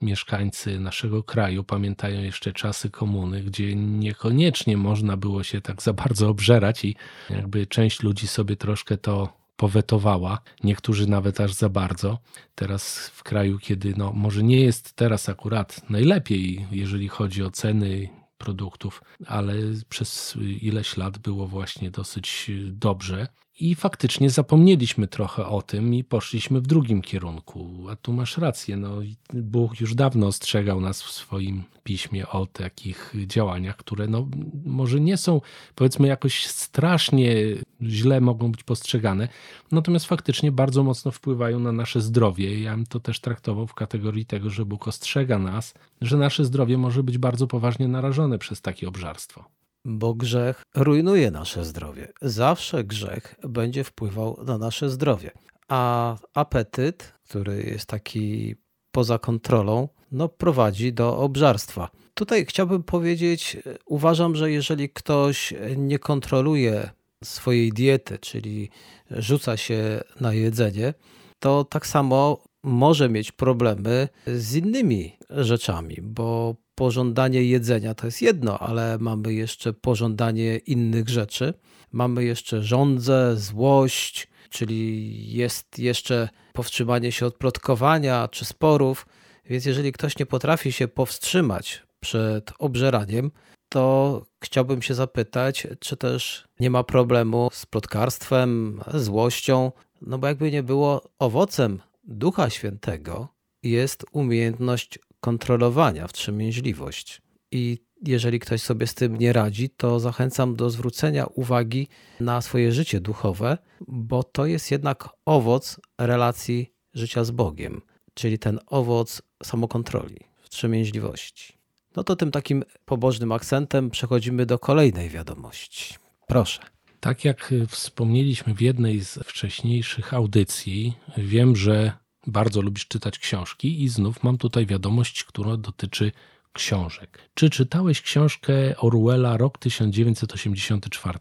mieszkańcy 0.03 0.81
naszego 0.81 1.23
kraju 1.23 1.65
pamiętają 1.65 2.23
jeszcze 2.23 2.53
czasy 2.53 2.91
komuny, 2.91 3.43
gdzie 3.43 3.75
niekoniecznie 3.77 4.77
można 4.77 5.17
było 5.17 5.43
się 5.43 5.61
tak 5.61 5.83
za 5.83 5.93
bardzo 5.93 6.29
obżerać 6.29 6.85
i 6.85 6.97
jakby 7.31 7.67
część 7.67 8.03
ludzi 8.03 8.29
sobie 8.29 8.57
troszkę 8.57 8.97
to 8.97 9.43
powetowała, 9.57 10.39
niektórzy 10.65 11.07
nawet 11.07 11.41
aż 11.41 11.53
za 11.53 11.69
bardzo. 11.69 12.19
Teraz 12.55 13.09
w 13.09 13.23
kraju, 13.23 13.59
kiedy 13.59 13.95
no, 13.97 14.13
może 14.13 14.43
nie 14.43 14.61
jest 14.61 14.93
teraz 14.93 15.29
akurat 15.29 15.91
najlepiej, 15.91 16.67
jeżeli 16.71 17.09
chodzi 17.09 17.43
o 17.43 17.51
ceny 17.51 18.09
produktów, 18.39 19.03
ale 19.27 19.55
przez 19.89 20.39
ileś 20.61 20.97
lat 20.97 21.19
było 21.19 21.47
właśnie 21.47 21.91
dosyć 21.91 22.51
dobrze. 22.67 23.27
I 23.63 23.75
faktycznie 23.75 24.31
zapomnieliśmy 24.31 25.09
trochę 25.09 25.47
o 25.47 25.63
tym 25.63 25.95
i 25.95 26.05
poszliśmy 26.05 26.61
w 26.61 26.67
drugim 26.67 27.03
kierunku. 27.03 27.87
A 27.91 27.97
tu 27.97 28.13
masz 28.13 28.39
rację, 28.39 28.77
no, 28.77 28.99
Bóg 29.35 29.81
już 29.81 29.95
dawno 29.95 30.27
ostrzegał 30.27 30.81
nas 30.81 31.03
w 31.03 31.11
swoim 31.11 31.63
piśmie 31.85 32.29
o 32.29 32.47
takich 32.47 33.15
działaniach, 33.27 33.77
które 33.77 34.07
no, 34.07 34.29
może 34.65 35.01
nie 35.01 35.17
są 35.17 35.41
powiedzmy 35.75 36.09
jakoś 36.09 36.47
strasznie 36.47 37.35
źle 37.83 38.21
mogą 38.21 38.53
być 38.53 38.63
postrzegane, 38.63 39.29
natomiast 39.73 40.07
faktycznie 40.07 40.53
bardzo 40.53 40.83
mocno 40.83 41.11
wpływają 41.11 41.59
na 41.59 41.73
nasze 41.73 42.01
zdrowie. 42.01 42.61
Ja 42.61 42.77
bym 42.77 42.87
to 42.87 43.01
też 43.01 43.21
traktował 43.21 43.67
w 43.67 43.75
kategorii 43.75 44.27
tego, 44.27 44.51
że 44.51 44.65
Bóg 44.65 44.89
ostrzega 44.89 45.39
nas, 45.39 45.75
że 46.01 46.17
nasze 46.17 46.45
zdrowie 46.45 46.79
może 46.79 47.03
być 47.03 47.19
bardzo 47.19 47.47
poważnie 47.47 47.89
narażone 47.89 48.39
przez 48.39 48.61
takie 48.61 48.89
obżarstwo 48.89 49.62
bo 49.85 50.15
grzech 50.15 50.63
rujnuje 50.75 51.31
nasze 51.31 51.65
zdrowie. 51.65 52.13
Zawsze 52.23 52.85
grzech 52.85 53.35
będzie 53.49 53.85
wpływał 53.85 54.39
na 54.45 54.59
nasze 54.59 54.91
zdrowie. 54.91 55.31
A 55.69 56.17
apetyt, 56.35 57.15
który 57.29 57.63
jest 57.63 57.87
taki 57.87 58.55
poza 58.91 59.19
kontrolą, 59.19 59.89
no 60.13 60.29
prowadzi 60.29 60.93
do 60.93 61.19
obżarstwa. 61.19 61.91
Tutaj 62.15 62.47
chciałbym 62.47 62.83
powiedzieć, 62.83 63.57
uważam, 63.87 64.37
że 64.37 64.51
jeżeli 64.51 64.91
ktoś 64.91 65.55
nie 65.77 65.99
kontroluje 65.99 66.91
swojej 67.25 67.73
diety, 67.73 68.19
czyli 68.19 68.71
rzuca 69.11 69.57
się 69.57 70.01
na 70.21 70.33
jedzenie, 70.33 70.95
to 71.39 71.65
tak 71.65 71.87
samo 71.87 72.45
może 72.63 73.09
mieć 73.09 73.33
problemy 73.33 74.09
z 74.27 74.57
innymi 74.57 75.17
rzeczami, 75.31 75.97
bo 76.03 76.57
pożądanie 76.75 77.45
jedzenia 77.45 77.95
to 77.95 78.07
jest 78.07 78.23
jedno, 78.23 78.59
ale 78.59 78.99
mamy 79.01 79.35
jeszcze 79.35 79.73
pożądanie 79.73 80.57
innych 80.57 81.09
rzeczy. 81.09 81.55
Mamy 81.93 82.25
jeszcze 82.25 82.63
żądzę, 82.63 83.37
złość, 83.37 84.29
czyli 84.51 85.33
jest 85.33 85.79
jeszcze 85.79 86.29
powstrzymanie 86.53 87.13
się 87.13 87.27
od 87.27 87.37
plotkowania 87.37 88.29
czy 88.29 88.45
sporów. 88.45 89.07
Więc 89.45 89.65
jeżeli 89.65 89.93
ktoś 89.93 90.19
nie 90.19 90.27
potrafi 90.27 90.73
się 90.73 90.89
powstrzymać 90.89 91.83
przed 92.01 92.53
obżeraniem, 92.59 93.31
to 93.69 94.23
chciałbym 94.45 94.83
się 94.83 94.95
zapytać, 94.95 95.67
czy 95.81 95.97
też 95.97 96.45
nie 96.61 96.71
ma 96.71 96.85
problemu 96.85 97.49
z 97.53 97.67
plotkarstwem, 97.67 98.81
złością, 98.95 99.73
no 100.03 100.19
bo 100.19 100.27
jakby 100.27 100.51
nie 100.51 100.63
było 100.63 101.11
owocem 101.19 101.81
Ducha 102.05 102.51
Świętego 102.51 103.29
jest 103.63 104.05
umiejętność 104.13 104.99
kontrolowania, 105.23 106.07
wstrzemięźliwość. 106.07 107.23
I 107.51 107.79
jeżeli 108.07 108.39
ktoś 108.41 108.63
sobie 108.63 108.87
z 108.87 108.95
tym 108.95 109.17
nie 109.17 109.33
radzi, 109.33 109.71
to 109.71 110.01
zachęcam 110.01 110.57
do 110.57 110.71
zwrócenia 110.71 111.27
uwagi 111.27 111.89
na 112.21 112.41
swoje 112.41 112.73
życie 112.73 113.01
duchowe, 113.01 113.59
bo 113.89 114.23
to 114.23 114.47
jest 114.47 114.71
jednak 114.71 115.09
owoc 115.25 115.81
relacji 115.99 116.73
życia 116.95 117.25
z 117.25 117.31
Bogiem, 117.31 117.83
czyli 118.15 118.39
ten 118.39 118.59
owoc 118.67 119.23
samokontroli, 119.43 120.21
wstrzemięźliwości. 120.43 121.53
No 121.97 122.05
to 122.05 122.17
tym 122.17 122.31
takim 122.31 122.65
pobożnym 122.85 123.33
akcentem 123.33 123.91
przechodzimy 123.91 124.47
do 124.47 124.59
kolejnej 124.59 125.09
wiadomości. 125.09 125.95
Proszę. 126.27 126.63
Tak 127.01 127.25
jak 127.25 127.55
wspomnieliśmy 127.69 128.55
w 128.55 128.61
jednej 128.61 129.01
z 129.05 129.15
wcześniejszych 129.15 130.15
audycji, 130.15 130.95
wiem, 131.17 131.57
że 131.57 131.93
bardzo 132.27 132.63
lubisz 132.63 132.89
czytać 132.89 133.19
książki 133.19 133.83
i 133.83 133.89
znów 133.89 134.23
mam 134.23 134.39
tutaj 134.39 134.67
wiadomość, 134.67 135.25
która 135.25 135.57
dotyczy 135.57 136.13
książek. 136.53 137.19
Czy 137.35 137.51
czytałeś 137.51 138.03
książkę 138.03 138.77
Orwella 138.77 139.37
Rok 139.37 139.59
1984? 139.59 141.19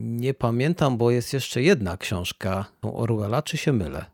Nie 0.00 0.34
pamiętam, 0.34 0.98
bo 0.98 1.10
jest 1.10 1.32
jeszcze 1.32 1.62
jedna 1.62 1.96
książka 1.96 2.64
Orwella, 2.82 3.42
czy 3.42 3.56
się 3.56 3.72
mylę? 3.72 4.04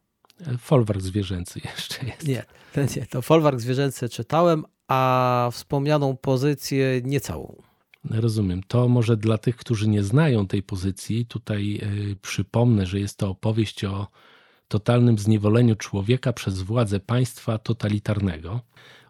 Folwark 0.58 1.00
zwierzęcy 1.00 1.60
jeszcze 1.64 2.06
jest. 2.06 2.28
Nie, 2.28 2.44
nie 2.96 3.06
to 3.06 3.22
Folwark 3.22 3.60
zwierzęcy 3.60 4.08
czytałem, 4.08 4.64
a 4.88 5.50
wspomnianą 5.52 6.16
pozycję 6.16 7.00
niecałą. 7.04 7.62
Rozumiem. 8.10 8.62
To 8.68 8.88
może 8.88 9.16
dla 9.16 9.38
tych, 9.38 9.56
którzy 9.56 9.88
nie 9.88 10.02
znają 10.02 10.46
tej 10.46 10.62
pozycji, 10.62 11.26
tutaj 11.26 11.80
y, 12.12 12.16
przypomnę, 12.16 12.86
że 12.86 13.00
jest 13.00 13.18
to 13.18 13.30
opowieść 13.30 13.84
o 13.84 14.06
totalnym 14.68 15.18
zniewoleniu 15.18 15.76
człowieka 15.76 16.32
przez 16.32 16.62
władze 16.62 17.00
państwa 17.00 17.58
totalitarnego, 17.58 18.60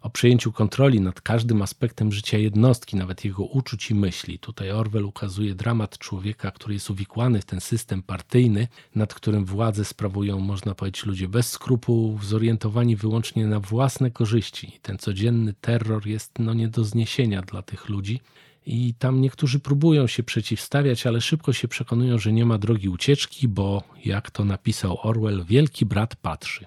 o 0.01 0.09
przejęciu 0.09 0.51
kontroli 0.51 1.01
nad 1.01 1.21
każdym 1.21 1.61
aspektem 1.61 2.11
życia 2.11 2.37
jednostki, 2.37 2.97
nawet 2.97 3.25
jego 3.25 3.43
uczuć 3.43 3.91
i 3.91 3.95
myśli. 3.95 4.39
Tutaj 4.39 4.71
Orwell 4.71 5.05
ukazuje 5.05 5.55
dramat 5.55 5.97
człowieka, 5.97 6.51
który 6.51 6.73
jest 6.73 6.89
uwikłany 6.89 7.41
w 7.41 7.45
ten 7.45 7.61
system 7.61 8.03
partyjny, 8.03 8.67
nad 8.95 9.13
którym 9.13 9.45
władzę 9.45 9.85
sprawują, 9.85 10.39
można 10.39 10.75
powiedzieć, 10.75 11.05
ludzie 11.05 11.27
bez 11.27 11.49
skrupułów, 11.49 12.25
zorientowani 12.25 12.95
wyłącznie 12.95 13.47
na 13.47 13.59
własne 13.59 14.11
korzyści. 14.11 14.79
Ten 14.81 14.97
codzienny 14.97 15.53
terror 15.53 16.07
jest 16.07 16.39
no, 16.39 16.53
nie 16.53 16.67
do 16.67 16.83
zniesienia 16.83 17.41
dla 17.41 17.61
tych 17.61 17.89
ludzi. 17.89 18.19
I 18.67 18.93
tam 18.93 19.21
niektórzy 19.21 19.59
próbują 19.59 20.07
się 20.07 20.23
przeciwstawiać, 20.23 21.07
ale 21.07 21.21
szybko 21.21 21.53
się 21.53 21.67
przekonują, 21.67 22.17
że 22.17 22.31
nie 22.31 22.45
ma 22.45 22.57
drogi 22.57 22.89
ucieczki, 22.89 23.47
bo 23.47 23.83
jak 24.05 24.31
to 24.31 24.45
napisał 24.45 24.97
Orwell, 25.03 25.45
wielki 25.45 25.85
brat 25.85 26.15
patrzy. 26.15 26.65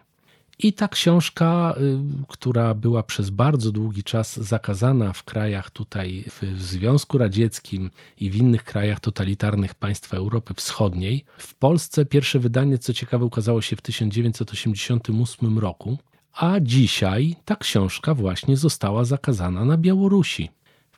I 0.59 0.73
ta 0.73 0.89
książka, 0.89 1.75
y, 1.77 2.27
która 2.29 2.75
była 2.75 3.03
przez 3.03 3.31
bardzo 3.31 3.73
długi 3.73 4.05
czas 4.05 4.37
zakazana 4.37 5.13
w 5.13 5.25
krajach 5.25 5.71
tutaj, 5.71 6.25
w 6.27 6.63
Związku 6.63 7.19
Radzieckim 7.19 7.91
i 8.21 8.31
w 8.31 8.37
innych 8.37 8.65
krajach 8.65 9.01
totalitarnych 9.01 9.75
państw 9.75 10.15
Europy 10.15 10.55
Wschodniej, 10.55 11.25
w 11.39 11.55
Polsce 11.55 12.07
pierwsze 12.07 12.39
wydanie, 12.39 12.79
co 12.79 12.93
ciekawe, 12.93 13.25
ukazało 13.25 13.63
się 13.63 13.77
w 13.77 13.83
1988 13.83 15.59
roku, 15.59 15.99
a 16.35 16.61
dzisiaj 16.61 17.37
ta 17.45 17.57
książka 17.57 18.15
właśnie 18.15 18.57
została 18.57 19.05
zakazana 19.05 19.65
na 19.65 19.77
Białorusi. 19.77 20.51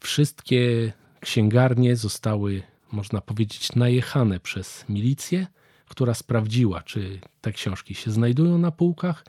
Wszystkie 0.02 0.92
księgarnie 1.20 1.96
zostały, 1.96 2.62
można 2.92 3.20
powiedzieć, 3.20 3.74
najechane 3.74 4.40
przez 4.40 4.84
milicję, 4.88 5.46
która 5.88 6.14
sprawdziła, 6.14 6.82
czy 6.82 7.20
te 7.40 7.52
książki 7.52 7.94
się 7.94 8.10
znajdują 8.10 8.58
na 8.58 8.70
półkach. 8.70 9.24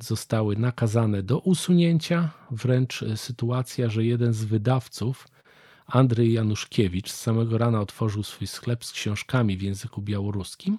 Zostały 0.00 0.56
nakazane 0.56 1.22
do 1.22 1.38
usunięcia. 1.38 2.30
Wręcz 2.50 3.04
sytuacja, 3.16 3.90
że 3.90 4.04
jeden 4.04 4.32
z 4.32 4.44
wydawców, 4.44 5.28
Andrzej 5.86 6.32
Januszkiewicz, 6.32 7.10
z 7.10 7.20
samego 7.20 7.58
rana 7.58 7.80
otworzył 7.80 8.22
swój 8.22 8.46
sklep 8.46 8.84
z 8.84 8.92
książkami 8.92 9.56
w 9.56 9.62
języku 9.62 10.02
białoruskim 10.02 10.78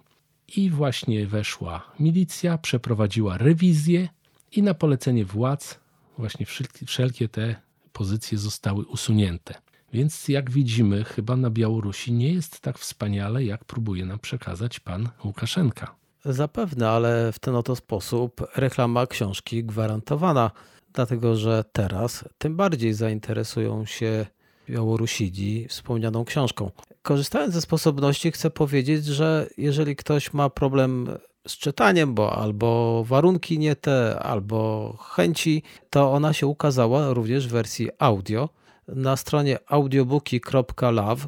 i 0.55 0.69
właśnie 0.69 1.27
weszła 1.27 1.91
milicja, 1.99 2.57
przeprowadziła 2.57 3.37
rewizję 3.37 4.09
i 4.51 4.63
na 4.63 4.73
polecenie 4.73 5.25
władz 5.25 5.79
właśnie 6.17 6.45
wszelkie 6.85 7.29
te 7.29 7.55
pozycje 7.93 8.37
zostały 8.37 8.85
usunięte. 8.85 9.53
Więc 9.93 10.27
jak 10.27 10.51
widzimy, 10.51 11.03
chyba 11.03 11.35
na 11.35 11.49
Białorusi 11.49 12.13
nie 12.13 12.33
jest 12.33 12.59
tak 12.59 12.77
wspaniale, 12.77 13.43
jak 13.43 13.65
próbuje 13.65 14.05
nam 14.05 14.19
przekazać 14.19 14.79
pan 14.79 15.09
Łukaszenka. 15.25 15.95
Zapewne, 16.25 16.89
ale 16.89 17.31
w 17.31 17.39
ten 17.39 17.55
oto 17.55 17.75
sposób 17.75 18.41
reklama 18.55 19.07
książki 19.07 19.63
gwarantowana, 19.63 20.51
dlatego 20.93 21.35
że 21.35 21.63
teraz 21.71 22.25
tym 22.37 22.55
bardziej 22.55 22.93
zainteresują 22.93 23.85
się 23.85 24.25
Białorusidi 24.69 25.67
wspomnianą 25.67 26.25
książką. 26.25 26.71
Korzystając 27.01 27.53
ze 27.53 27.61
sposobności, 27.61 28.31
chcę 28.31 28.49
powiedzieć, 28.49 29.05
że 29.05 29.49
jeżeli 29.57 29.95
ktoś 29.95 30.33
ma 30.33 30.49
problem 30.49 31.07
z 31.47 31.57
czytaniem, 31.57 32.13
bo 32.13 32.35
albo 32.35 33.03
warunki 33.03 33.59
nie 33.59 33.75
te, 33.75 34.19
albo 34.19 34.93
chęci, 34.97 35.63
to 35.89 36.11
ona 36.11 36.33
się 36.33 36.47
ukazała 36.47 37.13
również 37.13 37.47
w 37.47 37.51
wersji 37.51 37.89
audio. 37.99 38.49
Na 38.87 39.17
stronie 39.17 39.57
audiobooki.love, 39.67 41.27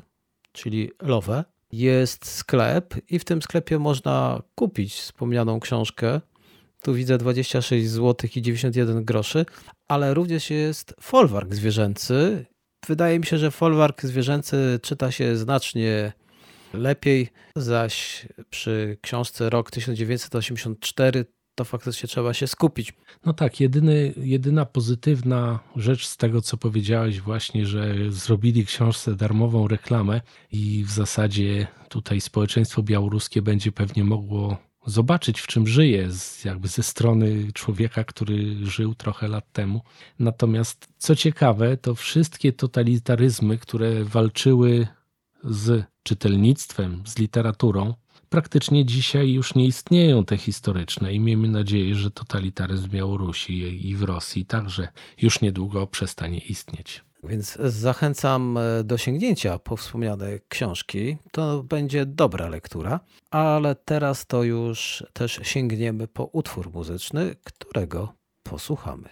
czyli 0.52 0.92
love, 1.02 1.44
jest 1.72 2.26
sklep 2.26 2.96
i 3.10 3.20
w 3.20 3.26
tym 3.26 3.42
sklepie 3.42 3.80
można 3.80 4.42
kupić 4.56 4.94
wspomnianą 4.94 5.60
książkę. 5.60 6.22
Tu 6.82 6.94
widzę 6.94 7.18
26 7.18 7.90
zł 7.90 8.30
i 8.36 8.42
91 8.42 9.06
groszy, 9.06 9.46
ale 9.88 10.14
również 10.14 10.50
jest 10.50 10.96
folwark 11.02 11.56
zwierzęcy. 11.56 12.46
Wydaje 12.88 13.20
mi 13.20 13.26
się, 13.26 13.38
że 13.38 13.52
folwark 13.52 14.04
zwierzęcy 14.04 14.80
czyta 14.82 15.12
się 15.12 15.38
znacznie 15.38 16.14
lepiej, 16.78 17.30
zaś 17.56 18.28
przy 18.50 18.98
książce 19.02 19.50
Rok 19.50 19.72
1984 19.72 21.26
to 21.56 21.66
faktycznie 21.66 22.10
trzeba 22.10 22.34
się 22.34 22.48
skupić. 22.48 22.94
No 23.26 23.34
tak, 23.34 23.60
jedyny, 23.60 24.14
jedyna 24.18 24.66
pozytywna 24.66 25.60
rzecz 25.76 26.08
z 26.08 26.18
tego, 26.18 26.42
co 26.42 26.58
powiedziałeś, 26.58 27.22
właśnie, 27.22 27.66
że 27.66 27.96
zrobili 28.10 28.66
książce 28.66 29.16
darmową 29.16 29.68
reklamę 29.68 30.22
i 30.52 30.84
w 30.84 30.92
zasadzie 30.92 31.68
tutaj 31.90 32.22
społeczeństwo 32.22 32.84
białoruskie 32.84 33.42
będzie 33.42 33.72
pewnie 33.72 34.04
mogło 34.04 34.58
zobaczyć, 34.86 35.42
w 35.42 35.48
czym 35.48 35.68
żyje, 35.68 36.10
jakby 36.46 36.68
ze 36.68 36.84
strony 36.84 37.52
człowieka, 37.54 38.04
który 38.04 38.56
żył 38.66 38.96
trochę 38.96 39.28
lat 39.28 39.52
temu. 39.52 39.82
Natomiast 40.20 40.88
co 40.98 41.16
ciekawe, 41.16 41.78
to 41.78 41.96
wszystkie 41.96 42.54
totalitaryzmy, 42.54 43.58
które 43.58 44.04
walczyły 44.04 44.88
z 45.46 45.86
czytelnictwem, 46.04 47.04
z 47.06 47.18
literaturą, 47.18 47.94
praktycznie 48.30 48.86
dzisiaj 48.86 49.32
już 49.32 49.56
nie 49.56 49.66
istnieją 49.66 50.26
te 50.26 50.38
historyczne 50.38 51.14
i 51.14 51.20
miejmy 51.20 51.48
nadzieję, 51.48 51.96
że 51.96 52.12
totalitaryzm 52.12 52.84
w 52.84 52.90
Białorusi 52.90 53.88
i 53.90 53.96
w 53.96 54.04
Rosji 54.04 54.46
także 54.46 54.88
już 55.22 55.42
niedługo 55.42 55.88
przestanie 55.88 56.40
istnieć. 56.40 57.04
Więc 57.24 57.58
zachęcam 57.60 58.58
e, 58.58 58.84
do 58.84 58.98
sięgnięcia 58.98 59.60
po 59.60 59.78
wspomniane 59.78 60.40
książki. 60.50 61.18
To 61.32 61.64
będzie 61.64 62.06
dobra 62.06 62.50
lektura, 62.50 63.00
ale 63.32 63.76
teraz 63.76 64.26
to 64.26 64.44
już 64.44 65.04
też 65.14 65.40
sięgniemy 65.44 66.08
po 66.08 66.24
utwór 66.24 66.72
muzyczny, 66.74 67.36
którego 67.44 68.14
posłuchamy. 68.44 69.10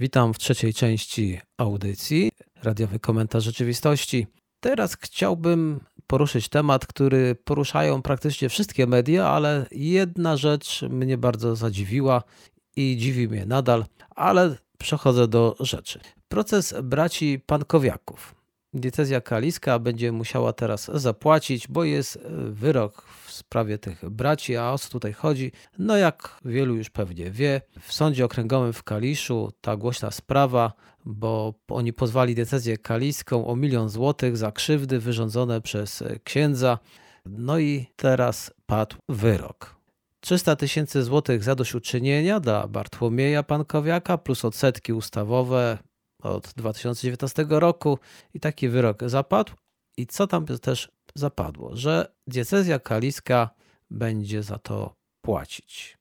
Witam 0.00 0.34
w 0.34 0.38
trzeciej 0.38 0.74
części 0.74 1.40
audycji 1.58 2.30
Radiowy 2.62 2.98
Komentarz 2.98 3.44
Rzeczywistości. 3.44 4.26
Teraz 4.60 4.96
chciałbym 5.00 5.80
poruszyć 6.06 6.48
temat, 6.48 6.86
który 6.86 7.34
poruszają 7.34 8.02
praktycznie 8.02 8.48
wszystkie 8.48 8.86
media, 8.86 9.28
ale 9.28 9.66
jedna 9.70 10.36
rzecz 10.36 10.82
mnie 10.82 11.18
bardzo 11.18 11.56
zadziwiła 11.56 12.22
i 12.76 12.96
dziwi 12.96 13.28
mnie 13.28 13.46
nadal, 13.46 13.84
ale 14.10 14.56
przechodzę 14.78 15.28
do 15.28 15.56
rzeczy. 15.60 16.00
Proces 16.28 16.74
braci 16.82 17.40
Pankowiaków. 17.46 18.34
Diecezja 18.74 19.20
kaliska 19.20 19.78
będzie 19.78 20.12
musiała 20.12 20.52
teraz 20.52 20.90
zapłacić, 20.94 21.68
bo 21.68 21.84
jest 21.84 22.18
wyrok 22.50 23.04
w 23.24 23.32
sprawie 23.32 23.78
tych 23.78 24.10
braci. 24.10 24.56
A 24.56 24.72
o 24.72 24.78
co 24.78 24.90
tutaj 24.90 25.12
chodzi? 25.12 25.52
No, 25.78 25.96
jak 25.96 26.40
wielu 26.44 26.74
już 26.74 26.90
pewnie 26.90 27.30
wie, 27.30 27.60
w 27.80 27.92
sądzie 27.92 28.24
okręgowym 28.24 28.72
w 28.72 28.82
Kaliszu 28.82 29.52
ta 29.60 29.76
głośna 29.76 30.10
sprawa, 30.10 30.72
bo 31.04 31.54
oni 31.68 31.92
pozwali 31.92 32.34
decyzję 32.34 32.78
kaliską 32.78 33.46
o 33.46 33.56
milion 33.56 33.88
złotych 33.88 34.36
za 34.36 34.52
krzywdy 34.52 34.98
wyrządzone 34.98 35.60
przez 35.60 36.04
księdza. 36.24 36.78
No 37.26 37.58
i 37.58 37.86
teraz 37.96 38.54
padł 38.66 38.96
wyrok. 39.08 39.82
300 40.20 40.56
tysięcy 40.56 41.02
złotych 41.02 41.44
zadośćuczynienia 41.44 42.40
dla 42.40 42.68
Bartłomieja 42.68 43.42
Pankowiaka 43.42 44.18
plus 44.18 44.44
odsetki 44.44 44.92
ustawowe 44.92 45.78
od 46.22 46.52
2019 46.56 47.46
roku 47.48 47.98
i 48.34 48.40
taki 48.40 48.68
wyrok 48.68 49.00
zapadł. 49.06 49.52
I 49.96 50.06
co 50.06 50.26
tam 50.26 50.46
też 50.46 50.88
zapadło? 51.14 51.76
Że 51.76 52.12
diecezja 52.26 52.78
kaliska 52.78 53.50
będzie 53.90 54.42
za 54.42 54.58
to 54.58 54.94
płacić. 55.22 55.98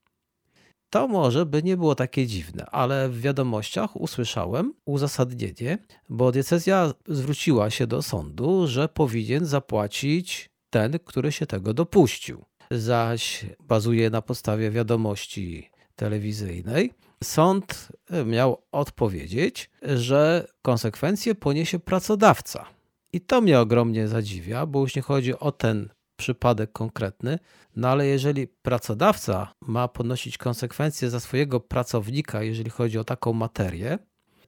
To 0.92 1.08
może 1.08 1.46
by 1.46 1.64
nie 1.64 1.78
było 1.78 1.96
takie 1.96 2.28
dziwne, 2.28 2.66
ale 2.66 3.10
w 3.10 3.22
wiadomościach 3.22 3.96
usłyszałem 3.96 4.74
uzasadnienie, 4.86 5.78
bo 6.10 6.32
diecezja 6.32 6.94
zwróciła 7.08 7.70
się 7.70 7.88
do 7.88 8.02
sądu, 8.02 8.68
że 8.68 8.90
powinien 8.90 9.46
zapłacić 9.46 10.50
ten, 10.70 11.00
który 11.06 11.32
się 11.32 11.46
tego 11.46 11.74
dopuścił 11.74 12.46
zaś 12.72 13.46
bazuje 13.60 14.10
na 14.10 14.22
podstawie 14.22 14.72
wiadomości 14.72 15.70
telewizyjnej. 15.96 16.94
Sąd 17.24 17.88
miał 18.26 18.62
odpowiedzieć, 18.72 19.70
że 19.82 20.48
konsekwencje 20.62 21.36
poniesie 21.36 21.80
pracodawca. 21.80 22.66
I 23.14 23.22
to 23.22 23.42
mnie 23.42 23.60
ogromnie 23.60 24.08
zadziwia, 24.08 24.66
bo 24.66 24.80
już 24.80 24.96
nie 24.96 25.02
chodzi 25.02 25.40
o 25.40 25.52
ten 25.52 25.90
przypadek 26.22 26.72
konkretny, 26.72 27.40
no 27.76 27.88
ale 27.88 28.08
jeżeli 28.08 28.48
pracodawca 28.48 29.54
ma 29.62 29.88
ponosić 29.88 30.38
konsekwencje 30.38 31.10
za 31.10 31.20
swojego 31.20 31.60
pracownika, 31.60 32.44
jeżeli 32.44 32.70
chodzi 32.70 32.98
o 33.00 33.04
taką 33.04 33.34
materię, 33.34 34.00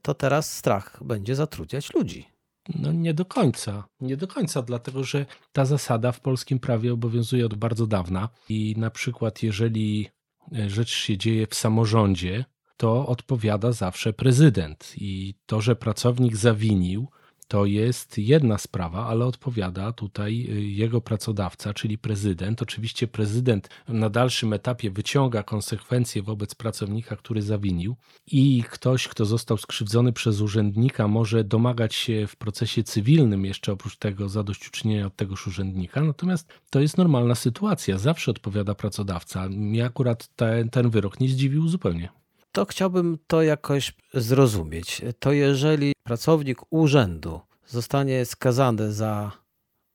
to 0.02 0.14
teraz 0.14 0.52
strach 0.52 0.98
będzie 1.04 1.34
zatrudniać 1.34 1.94
ludzi. 1.94 2.26
No 2.74 2.92
nie 2.92 3.14
do 3.14 3.24
końca. 3.24 3.84
Nie 4.00 4.16
do 4.16 4.26
końca, 4.26 4.62
dlatego 4.62 5.04
że 5.04 5.26
ta 5.52 5.64
zasada 5.64 6.12
w 6.12 6.20
polskim 6.20 6.58
prawie 6.58 6.92
obowiązuje 6.92 7.46
od 7.46 7.54
bardzo 7.54 7.86
dawna 7.86 8.28
i 8.48 8.74
na 8.78 8.90
przykład 8.90 9.42
jeżeli 9.42 10.08
e, 10.52 10.70
rzecz 10.70 10.90
się 10.90 11.18
dzieje 11.18 11.46
w 11.46 11.54
samorządzie, 11.54 12.44
to 12.76 13.06
odpowiada 13.06 13.72
zawsze 13.72 14.12
prezydent 14.12 14.92
i 14.96 15.34
to, 15.46 15.60
że 15.60 15.76
pracownik 15.76 16.36
zawinił, 16.36 17.08
to 17.48 17.64
jest 17.66 18.18
jedna 18.18 18.58
sprawa, 18.58 19.06
ale 19.06 19.24
odpowiada 19.24 19.92
tutaj 19.92 20.46
y, 20.50 20.64
jego 20.64 21.00
pracodawca, 21.00 21.74
czyli 21.74 21.98
prezydent. 21.98 22.62
Oczywiście 22.62 23.06
prezydent 23.06 23.68
na 23.88 24.10
dalszym 24.10 24.52
etapie 24.52 24.90
wyciąga 24.90 25.42
konsekwencje 25.42 26.22
wobec 26.22 26.54
pracownika, 26.54 27.16
który 27.16 27.42
zawinił, 27.42 27.96
i 28.26 28.64
ktoś, 28.70 29.08
kto 29.08 29.24
został 29.24 29.56
skrzywdzony 29.56 30.12
przez 30.12 30.40
urzędnika, 30.40 31.08
może 31.08 31.44
domagać 31.44 31.94
się 31.94 32.26
w 32.26 32.36
procesie 32.36 32.82
cywilnym 32.84 33.44
jeszcze 33.44 33.72
oprócz 33.72 33.96
tego 33.96 34.28
zadośćuczynienia 34.28 35.06
od 35.06 35.16
tegoż 35.16 35.46
urzędnika. 35.46 36.00
Natomiast 36.00 36.48
to 36.70 36.80
jest 36.80 36.98
normalna 36.98 37.34
sytuacja, 37.34 37.98
zawsze 37.98 38.30
odpowiada 38.30 38.74
pracodawca. 38.74 39.48
Mnie 39.48 39.84
akurat 39.84 40.28
ten, 40.36 40.70
ten 40.70 40.90
wyrok 40.90 41.20
nie 41.20 41.28
zdziwił 41.28 41.68
zupełnie 41.68 42.23
to 42.54 42.64
chciałbym 42.64 43.18
to 43.26 43.42
jakoś 43.42 43.92
zrozumieć. 44.14 45.02
To 45.18 45.32
jeżeli 45.32 45.92
pracownik 46.02 46.58
urzędu 46.70 47.40
zostanie 47.66 48.24
skazany 48.24 48.92
za 48.92 49.32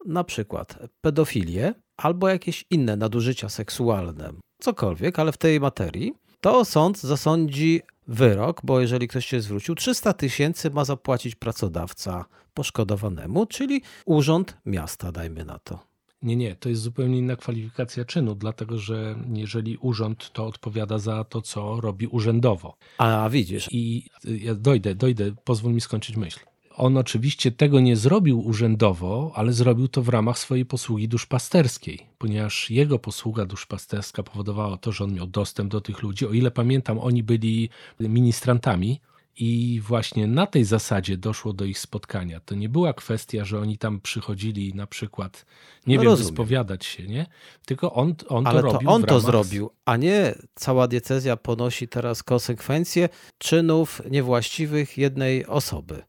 na 0.05 0.23
przykład 0.23 0.79
pedofilię 1.01 1.73
albo 1.97 2.29
jakieś 2.29 2.65
inne 2.69 2.95
nadużycia 2.95 3.49
seksualne, 3.49 4.33
cokolwiek, 4.61 5.19
ale 5.19 5.31
w 5.31 5.37
tej 5.37 5.59
materii, 5.59 6.13
to 6.41 6.65
sąd 6.65 6.99
zasądzi 7.01 7.81
wyrok, 8.07 8.61
bo 8.63 8.79
jeżeli 8.79 9.07
ktoś 9.07 9.25
się 9.25 9.41
zwrócił, 9.41 9.75
300 9.75 10.13
tysięcy 10.13 10.69
ma 10.69 10.85
zapłacić 10.85 11.35
pracodawca 11.35 12.25
poszkodowanemu, 12.53 13.45
czyli 13.45 13.81
urząd 14.05 14.57
miasta, 14.65 15.11
dajmy 15.11 15.45
na 15.45 15.59
to. 15.59 15.88
Nie, 16.21 16.35
nie, 16.35 16.55
to 16.55 16.69
jest 16.69 16.81
zupełnie 16.81 17.17
inna 17.17 17.35
kwalifikacja 17.35 18.05
czynu, 18.05 18.35
dlatego 18.35 18.77
że 18.77 19.15
jeżeli 19.33 19.77
urząd 19.77 20.31
to 20.33 20.45
odpowiada 20.45 20.97
za 20.97 21.23
to, 21.23 21.41
co 21.41 21.81
robi 21.81 22.07
urzędowo. 22.07 22.77
A 22.97 23.29
widzisz. 23.29 23.67
I 23.71 24.09
ja 24.23 24.55
dojdę, 24.55 24.95
dojdę, 24.95 25.31
pozwól 25.43 25.73
mi 25.73 25.81
skończyć 25.81 26.17
myśl. 26.17 26.39
On 26.75 26.97
oczywiście 26.97 27.51
tego 27.51 27.79
nie 27.79 27.95
zrobił 27.95 28.47
urzędowo, 28.47 29.31
ale 29.35 29.53
zrobił 29.53 29.87
to 29.87 30.01
w 30.01 30.09
ramach 30.09 30.39
swojej 30.39 30.65
posługi 30.65 31.07
duszpasterskiej, 31.07 31.99
ponieważ 32.17 32.71
jego 32.71 32.99
posługa 32.99 33.45
duszpasterska 33.45 34.23
powodowała 34.23 34.77
to, 34.77 34.91
że 34.91 35.03
on 35.03 35.13
miał 35.13 35.27
dostęp 35.27 35.71
do 35.71 35.81
tych 35.81 36.01
ludzi. 36.01 36.27
O 36.27 36.31
ile 36.31 36.51
pamiętam, 36.51 36.99
oni 36.99 37.23
byli 37.23 37.69
ministrantami, 37.99 38.99
i 39.39 39.81
właśnie 39.83 40.27
na 40.27 40.47
tej 40.47 40.65
zasadzie 40.65 41.17
doszło 41.17 41.53
do 41.53 41.65
ich 41.65 41.79
spotkania. 41.79 42.39
To 42.39 42.55
nie 42.55 42.69
była 42.69 42.93
kwestia, 42.93 43.45
że 43.45 43.59
oni 43.59 43.77
tam 43.77 44.01
przychodzili 44.01 44.73
na 44.73 44.87
przykład, 44.87 45.45
nie 45.87 45.95
no 45.95 46.01
wiem, 46.01 46.11
rozumiem. 46.11 46.31
wyspowiadać 46.31 46.85
się, 46.85 47.07
nie? 47.07 47.25
Tylko 47.65 47.93
on, 47.93 48.15
on 48.27 48.47
Ale 48.47 48.61
to, 48.61 48.67
to 48.67 48.73
robił. 48.73 48.89
on 48.89 49.03
to 49.03 49.19
zrobił, 49.19 49.69
a 49.85 49.97
nie 49.97 50.35
cała 50.55 50.87
diecezja 50.87 51.37
ponosi 51.37 51.87
teraz 51.87 52.23
konsekwencje 52.23 53.09
czynów 53.37 54.01
niewłaściwych 54.09 54.97
jednej 54.97 55.45
osoby. 55.45 56.03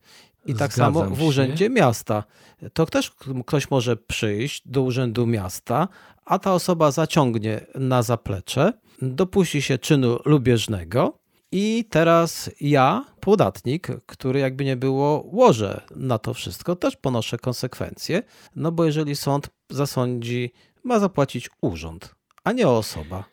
I 0.46 0.54
tak 0.54 0.72
Zgadzam 0.72 0.94
samo 0.94 1.14
w 1.16 1.22
urzędzie 1.22 1.64
się. 1.64 1.70
miasta. 1.70 2.24
To 2.72 2.86
też 2.86 3.10
ktoś 3.46 3.70
może 3.70 3.96
przyjść 3.96 4.62
do 4.68 4.82
urzędu 4.82 5.26
miasta, 5.26 5.88
a 6.24 6.38
ta 6.38 6.54
osoba 6.54 6.90
zaciągnie 6.90 7.66
na 7.74 8.02
zaplecze, 8.02 8.72
dopuści 9.02 9.62
się 9.62 9.78
czynu 9.78 10.18
lubieżnego, 10.24 11.18
i 11.52 11.84
teraz 11.90 12.50
ja, 12.60 13.04
podatnik, 13.20 13.88
który 14.06 14.40
jakby 14.40 14.64
nie 14.64 14.76
było, 14.76 15.24
łożę 15.32 15.80
na 15.96 16.18
to 16.18 16.34
wszystko, 16.34 16.76
też 16.76 16.96
ponoszę 16.96 17.38
konsekwencje, 17.38 18.22
no 18.56 18.72
bo 18.72 18.84
jeżeli 18.84 19.16
sąd 19.16 19.50
zasądzi, 19.70 20.52
ma 20.84 20.98
zapłacić 20.98 21.50
urząd, 21.60 22.14
a 22.44 22.52
nie 22.52 22.68
osoba. 22.68 23.24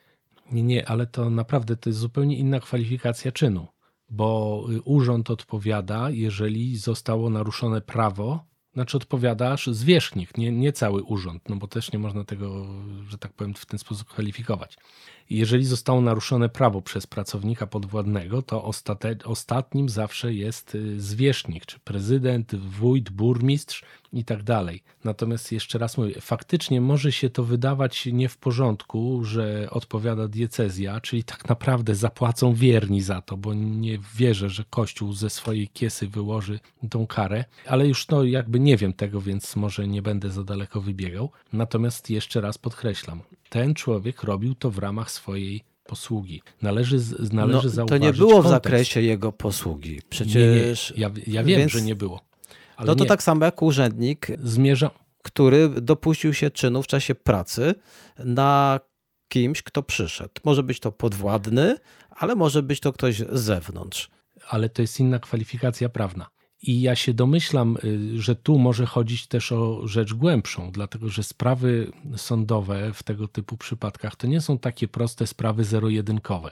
Nie, 0.52 0.64
nie, 0.64 0.90
ale 0.90 1.08
to 1.08 1.30
naprawdę 1.30 1.76
to 1.78 1.90
jest 1.90 2.00
zupełnie 2.00 2.38
inna 2.38 2.60
kwalifikacja 2.60 3.32
czynu, 3.32 3.68
bo 4.10 4.64
urząd 4.86 5.32
odpowiada, 5.32 6.10
jeżeli 6.10 6.78
zostało 6.78 7.30
naruszone 7.30 7.82
prawo, 7.82 8.46
znaczy 8.78 8.98
odpowiadasz 8.98 9.68
zwierzchnik, 9.68 10.38
nie, 10.38 10.52
nie 10.52 10.74
cały 10.74 11.04
urząd, 11.04 11.50
no 11.50 11.56
bo 11.56 11.68
też 11.68 11.92
nie 11.92 12.00
można 12.00 12.24
tego, 12.24 12.66
że 13.10 13.18
tak 13.18 13.34
powiem, 13.34 13.54
w 13.54 13.66
ten 13.66 13.80
sposób 13.80 14.08
kwalifikować. 14.08 14.78
Jeżeli 15.30 15.66
zostało 15.66 16.02
naruszone 16.02 16.50
prawo 16.50 16.82
przez 16.82 17.08
pracownika 17.08 17.68
podwładnego, 17.68 18.42
to 18.42 18.64
ostate, 18.64 19.16
ostatnim 19.24 19.90
zawsze 19.90 20.34
jest 20.34 20.76
y, 20.76 21.02
zwierzchnik, 21.02 21.66
czy 21.66 21.80
prezydent, 21.80 22.56
wójt, 22.56 23.10
burmistrz, 23.10 23.84
i 24.14 24.26
tak 24.26 24.44
dalej. 24.44 24.84
Natomiast 25.04 25.52
jeszcze 25.52 25.80
raz 25.80 25.98
mówię, 25.98 26.22
faktycznie 26.22 26.82
może 26.82 27.12
się 27.12 27.30
to 27.30 27.44
wydawać 27.44 28.06
nie 28.06 28.30
w 28.30 28.38
porządku, 28.38 29.24
że 29.24 29.68
odpowiada 29.72 30.28
diecezja, 30.28 31.02
czyli 31.02 31.24
tak 31.24 31.50
naprawdę 31.50 31.96
zapłacą 31.96 32.54
wierni 32.54 33.02
za 33.02 33.22
to, 33.22 33.38
bo 33.38 33.54
nie 33.54 34.00
wierzę, 34.16 34.50
że 34.50 34.64
Kościół 34.70 35.14
ze 35.14 35.30
swojej 35.30 35.68
kiesy 35.68 36.08
wyłoży 36.08 36.60
tą 36.90 37.08
karę, 37.08 37.46
ale 37.66 37.88
już 37.88 38.08
no 38.08 38.24
jakby 38.24 38.60
nie 38.60 38.78
wiem 38.78 38.94
tego, 38.94 39.22
więc 39.22 39.56
może 39.56 39.88
nie 39.88 40.02
będę 40.02 40.30
za 40.30 40.44
daleko 40.44 40.82
wybiegał. 40.82 41.32
Natomiast 41.54 42.10
jeszcze 42.10 42.42
raz 42.42 42.58
podkreślam, 42.58 43.22
ten 43.50 43.74
człowiek 43.74 44.24
robił 44.24 44.56
to 44.56 44.72
w 44.72 44.78
ramach 44.78 45.12
swojej 45.12 45.64
posługi. 45.88 46.42
Należy, 46.62 46.98
należy 47.32 47.68
no, 47.68 47.70
zauważyć 47.70 47.88
To 47.88 47.98
nie 47.98 48.14
było 48.14 48.32
kontekst. 48.32 48.48
w 48.48 48.52
zakresie 48.52 49.02
jego 49.02 49.32
posługi. 49.32 50.02
Przecież... 50.10 50.92
Nie, 50.92 50.98
nie. 50.98 51.02
Ja, 51.02 51.12
ja 51.28 51.44
wiem, 51.44 51.60
Więc... 51.60 51.72
że 51.72 51.82
nie 51.82 51.96
było. 51.96 52.27
Ale 52.78 52.88
no 52.88 52.96
to 52.96 53.04
nie. 53.04 53.08
tak 53.08 53.24
samo 53.24 53.46
jak 53.46 53.62
urzędnik, 53.62 54.28
Zmierza... 54.44 54.92
który 55.24 55.70
dopuścił 55.70 56.34
się 56.34 56.52
czynu 56.52 56.84
w 56.84 56.88
czasie 56.88 57.16
pracy 57.16 57.76
na 58.18 58.80
kimś, 59.28 59.62
kto 59.64 59.84
przyszedł. 59.84 60.32
Może 60.44 60.64
być 60.64 60.80
to 60.80 60.92
podwładny, 60.92 61.76
ale 62.10 62.36
może 62.36 62.64
być 62.64 62.80
to 62.80 62.94
ktoś 62.94 63.18
z 63.18 63.40
zewnątrz. 63.40 64.10
Ale 64.50 64.70
to 64.70 64.82
jest 64.82 65.00
inna 65.00 65.20
kwalifikacja 65.20 65.90
prawna. 65.90 66.28
I 66.62 66.82
ja 66.82 66.96
się 66.96 67.14
domyślam, 67.14 67.78
y, 67.84 68.22
że 68.22 68.36
tu 68.36 68.60
może 68.60 68.86
chodzić 68.86 69.28
też 69.28 69.52
o 69.52 69.88
rzecz 69.88 70.14
głębszą, 70.14 70.72
dlatego 70.72 71.10
że 71.10 71.24
sprawy 71.24 71.92
sądowe 72.16 72.94
w 72.94 73.04
tego 73.04 73.28
typu 73.28 73.58
przypadkach 73.58 74.16
to 74.16 74.28
nie 74.28 74.42
są 74.42 74.58
takie 74.58 74.88
proste 74.88 75.28
sprawy 75.28 75.64
zero-jedynkowe. 75.64 76.52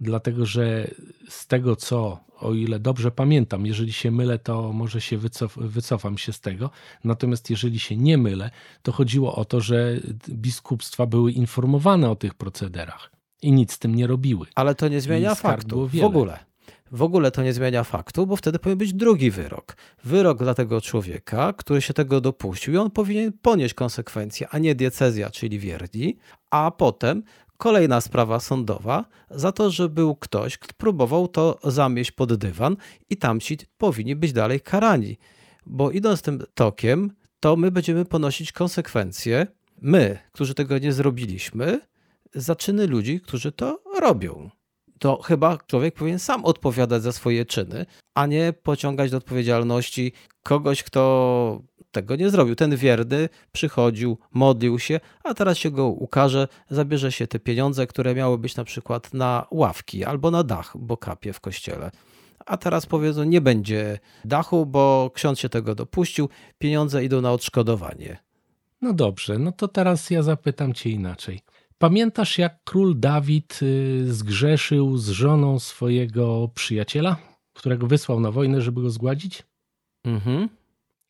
Dlatego 0.00 0.46
że 0.46 0.90
z 1.28 1.46
tego 1.46 1.76
co, 1.76 2.24
o 2.40 2.54
ile 2.54 2.78
dobrze 2.78 3.10
pamiętam, 3.10 3.66
jeżeli 3.66 3.92
się 3.92 4.10
mylę, 4.10 4.38
to 4.38 4.72
może 4.72 5.00
się 5.00 5.18
wycof 5.18 5.56
wycofam 5.56 6.18
się 6.18 6.32
z 6.32 6.40
tego. 6.40 6.70
Natomiast 7.04 7.50
jeżeli 7.50 7.78
się 7.78 7.96
nie 7.96 8.18
mylę, 8.18 8.50
to 8.82 8.92
chodziło 8.92 9.34
o 9.34 9.44
to, 9.44 9.60
że 9.60 10.00
biskupstwa 10.28 11.06
były 11.06 11.32
informowane 11.32 12.10
o 12.10 12.16
tych 12.16 12.34
procederach 12.34 13.10
i 13.42 13.52
nic 13.52 13.72
z 13.72 13.78
tym 13.78 13.94
nie 13.94 14.06
robiły. 14.06 14.46
Ale 14.54 14.74
to 14.74 14.88
nie 14.88 15.00
zmienia 15.00 15.34
faktu 15.34 15.88
w 15.88 16.04
ogóle. 16.04 16.38
W 16.92 17.02
ogóle 17.02 17.30
to 17.30 17.42
nie 17.42 17.52
zmienia 17.52 17.84
faktu, 17.84 18.26
bo 18.26 18.36
wtedy 18.36 18.58
powinien 18.58 18.78
być 18.78 18.94
drugi 18.94 19.30
wyrok. 19.30 19.76
Wyrok 20.04 20.38
dla 20.38 20.54
tego 20.54 20.80
człowieka, 20.80 21.52
który 21.52 21.82
się 21.82 21.94
tego 21.94 22.20
dopuścił 22.20 22.74
i 22.74 22.76
on 22.76 22.90
powinien 22.90 23.32
ponieść 23.42 23.74
konsekwencje, 23.74 24.48
a 24.48 24.58
nie 24.58 24.74
diecezja, 24.74 25.30
czyli 25.30 25.58
wierni, 25.58 26.16
a 26.50 26.70
potem 26.70 27.22
kolejna 27.56 28.00
sprawa 28.00 28.40
sądowa. 28.40 29.04
Za 29.30 29.52
to, 29.52 29.70
że 29.70 29.88
był 29.88 30.16
ktoś, 30.16 30.58
kto 30.58 30.74
próbował 30.76 31.28
to 31.28 31.58
zamieść 31.64 32.10
pod 32.10 32.34
dywan 32.34 32.76
i 33.10 33.16
tamci 33.16 33.58
powinni 33.78 34.16
być 34.16 34.32
dalej 34.32 34.60
karani. 34.60 35.16
Bo 35.66 35.90
idąc 35.90 36.22
tym 36.22 36.42
tokiem, 36.54 37.10
to 37.40 37.56
my 37.56 37.70
będziemy 37.70 38.04
ponosić 38.04 38.52
konsekwencje, 38.52 39.46
my, 39.82 40.18
którzy 40.32 40.54
tego 40.54 40.78
nie 40.78 40.92
zrobiliśmy, 40.92 41.80
za 42.34 42.56
czyny 42.56 42.86
ludzi, 42.86 43.20
którzy 43.20 43.52
to 43.52 43.82
robią. 44.00 44.50
To 44.98 45.22
chyba 45.22 45.58
człowiek 45.66 45.94
powinien 45.94 46.18
sam 46.18 46.44
odpowiadać 46.44 47.02
za 47.02 47.12
swoje 47.12 47.44
czyny, 47.44 47.86
a 48.14 48.26
nie 48.26 48.52
pociągać 48.62 49.10
do 49.10 49.16
odpowiedzialności 49.16 50.12
kogoś, 50.42 50.82
kto 50.82 51.62
tego 51.96 52.16
nie 52.16 52.30
zrobił. 52.30 52.54
Ten 52.54 52.76
wierny 52.76 53.28
przychodził, 53.52 54.18
modlił 54.32 54.78
się, 54.78 55.00
a 55.24 55.34
teraz 55.34 55.58
się 55.58 55.70
go 55.70 55.86
ukaże, 55.86 56.48
zabierze 56.70 57.12
się 57.12 57.26
te 57.26 57.38
pieniądze, 57.38 57.86
które 57.86 58.14
miały 58.14 58.38
być 58.38 58.56
na 58.56 58.64
przykład 58.64 59.14
na 59.14 59.46
ławki 59.50 60.04
albo 60.04 60.30
na 60.30 60.42
dach, 60.44 60.72
bo 60.78 60.96
kapie 60.96 61.32
w 61.32 61.40
kościele. 61.40 61.90
A 62.46 62.56
teraz 62.56 62.86
powiedzą, 62.86 63.24
nie 63.24 63.40
będzie 63.40 63.98
dachu, 64.24 64.66
bo 64.66 65.10
ksiądz 65.14 65.38
się 65.38 65.48
tego 65.48 65.74
dopuścił, 65.74 66.28
pieniądze 66.58 67.04
idą 67.04 67.20
na 67.20 67.32
odszkodowanie. 67.32 68.18
No 68.82 68.92
dobrze, 68.92 69.38
no 69.38 69.52
to 69.52 69.68
teraz 69.68 70.10
ja 70.10 70.22
zapytam 70.22 70.74
cię 70.74 70.90
inaczej. 70.90 71.40
Pamiętasz, 71.78 72.38
jak 72.38 72.64
król 72.64 73.00
Dawid 73.00 73.60
y, 73.62 74.12
zgrzeszył 74.12 74.96
z 74.96 75.08
żoną 75.08 75.58
swojego 75.58 76.48
przyjaciela, 76.54 77.16
którego 77.52 77.86
wysłał 77.86 78.20
na 78.20 78.30
wojnę, 78.30 78.60
żeby 78.60 78.82
go 78.82 78.90
zgładzić? 78.90 79.42
Mhm. 80.04 80.48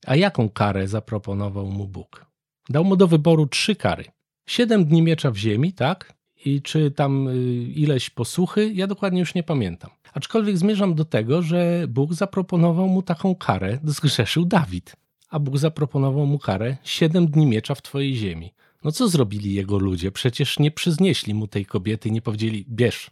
A 0.06 0.16
jaką 0.16 0.48
karę 0.48 0.88
zaproponował 0.88 1.66
mu 1.66 1.86
Bóg? 1.86 2.26
Dał 2.68 2.84
mu 2.84 2.96
do 2.96 3.06
wyboru 3.06 3.46
trzy 3.46 3.76
kary. 3.76 4.04
Siedem 4.46 4.84
dni 4.84 5.02
miecza 5.02 5.30
w 5.30 5.36
ziemi, 5.36 5.72
tak? 5.72 6.12
I 6.44 6.62
czy 6.62 6.90
tam 6.90 7.28
y, 7.28 7.34
ileś 7.62 8.10
posłuchy? 8.10 8.72
Ja 8.74 8.86
dokładnie 8.86 9.20
już 9.20 9.34
nie 9.34 9.42
pamiętam. 9.42 9.90
Aczkolwiek 10.14 10.58
zmierzam 10.58 10.94
do 10.94 11.04
tego, 11.04 11.42
że 11.42 11.84
Bóg 11.88 12.14
zaproponował 12.14 12.88
mu 12.88 13.02
taką 13.02 13.34
karę, 13.34 13.78
zgrzeszył 13.84 14.44
Dawid. 14.44 14.96
A 15.30 15.38
Bóg 15.38 15.58
zaproponował 15.58 16.26
mu 16.26 16.38
karę 16.38 16.76
siedem 16.84 17.26
dni 17.26 17.46
miecza 17.46 17.74
w 17.74 17.82
twojej 17.82 18.16
ziemi. 18.16 18.52
No 18.84 18.92
co 18.92 19.08
zrobili 19.08 19.54
jego 19.54 19.78
ludzie? 19.78 20.12
Przecież 20.12 20.58
nie 20.58 20.70
przyznieśli 20.70 21.34
mu 21.34 21.46
tej 21.46 21.66
kobiety 21.66 22.08
i 22.08 22.12
nie 22.12 22.22
powiedzieli, 22.22 22.64
bierz. 22.68 23.10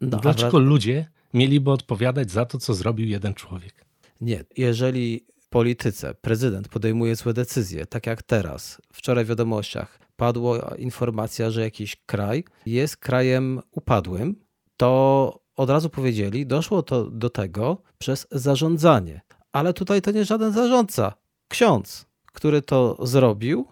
No, 0.00 0.18
Dlaczego 0.18 0.56
ale... 0.56 0.66
ludzie 0.66 1.06
mieliby 1.34 1.70
odpowiadać 1.70 2.30
za 2.30 2.44
to, 2.44 2.58
co 2.58 2.74
zrobił 2.74 3.06
jeden 3.08 3.34
człowiek? 3.34 3.84
Nie, 4.20 4.44
jeżeli 4.56 5.24
polityce 5.50 6.14
prezydent 6.14 6.68
podejmuje 6.68 7.16
złe 7.16 7.32
decyzje, 7.32 7.86
tak 7.86 8.06
jak 8.06 8.22
teraz, 8.22 8.82
wczoraj 8.92 9.24
w 9.24 9.28
wiadomościach 9.28 9.98
padła 10.16 10.74
informacja, 10.78 11.50
że 11.50 11.60
jakiś 11.60 11.96
kraj 12.06 12.44
jest 12.66 12.96
krajem 12.96 13.60
upadłym, 13.70 14.36
to 14.76 15.40
od 15.56 15.70
razu 15.70 15.90
powiedzieli, 15.90 16.46
doszło 16.46 16.82
to 16.82 17.10
do 17.10 17.30
tego 17.30 17.82
przez 17.98 18.26
zarządzanie. 18.30 19.20
Ale 19.52 19.72
tutaj 19.72 20.02
to 20.02 20.10
nie 20.10 20.24
żaden 20.24 20.52
zarządca, 20.52 21.12
ksiądz, 21.48 22.06
który 22.32 22.62
to 22.62 23.06
zrobił, 23.06 23.66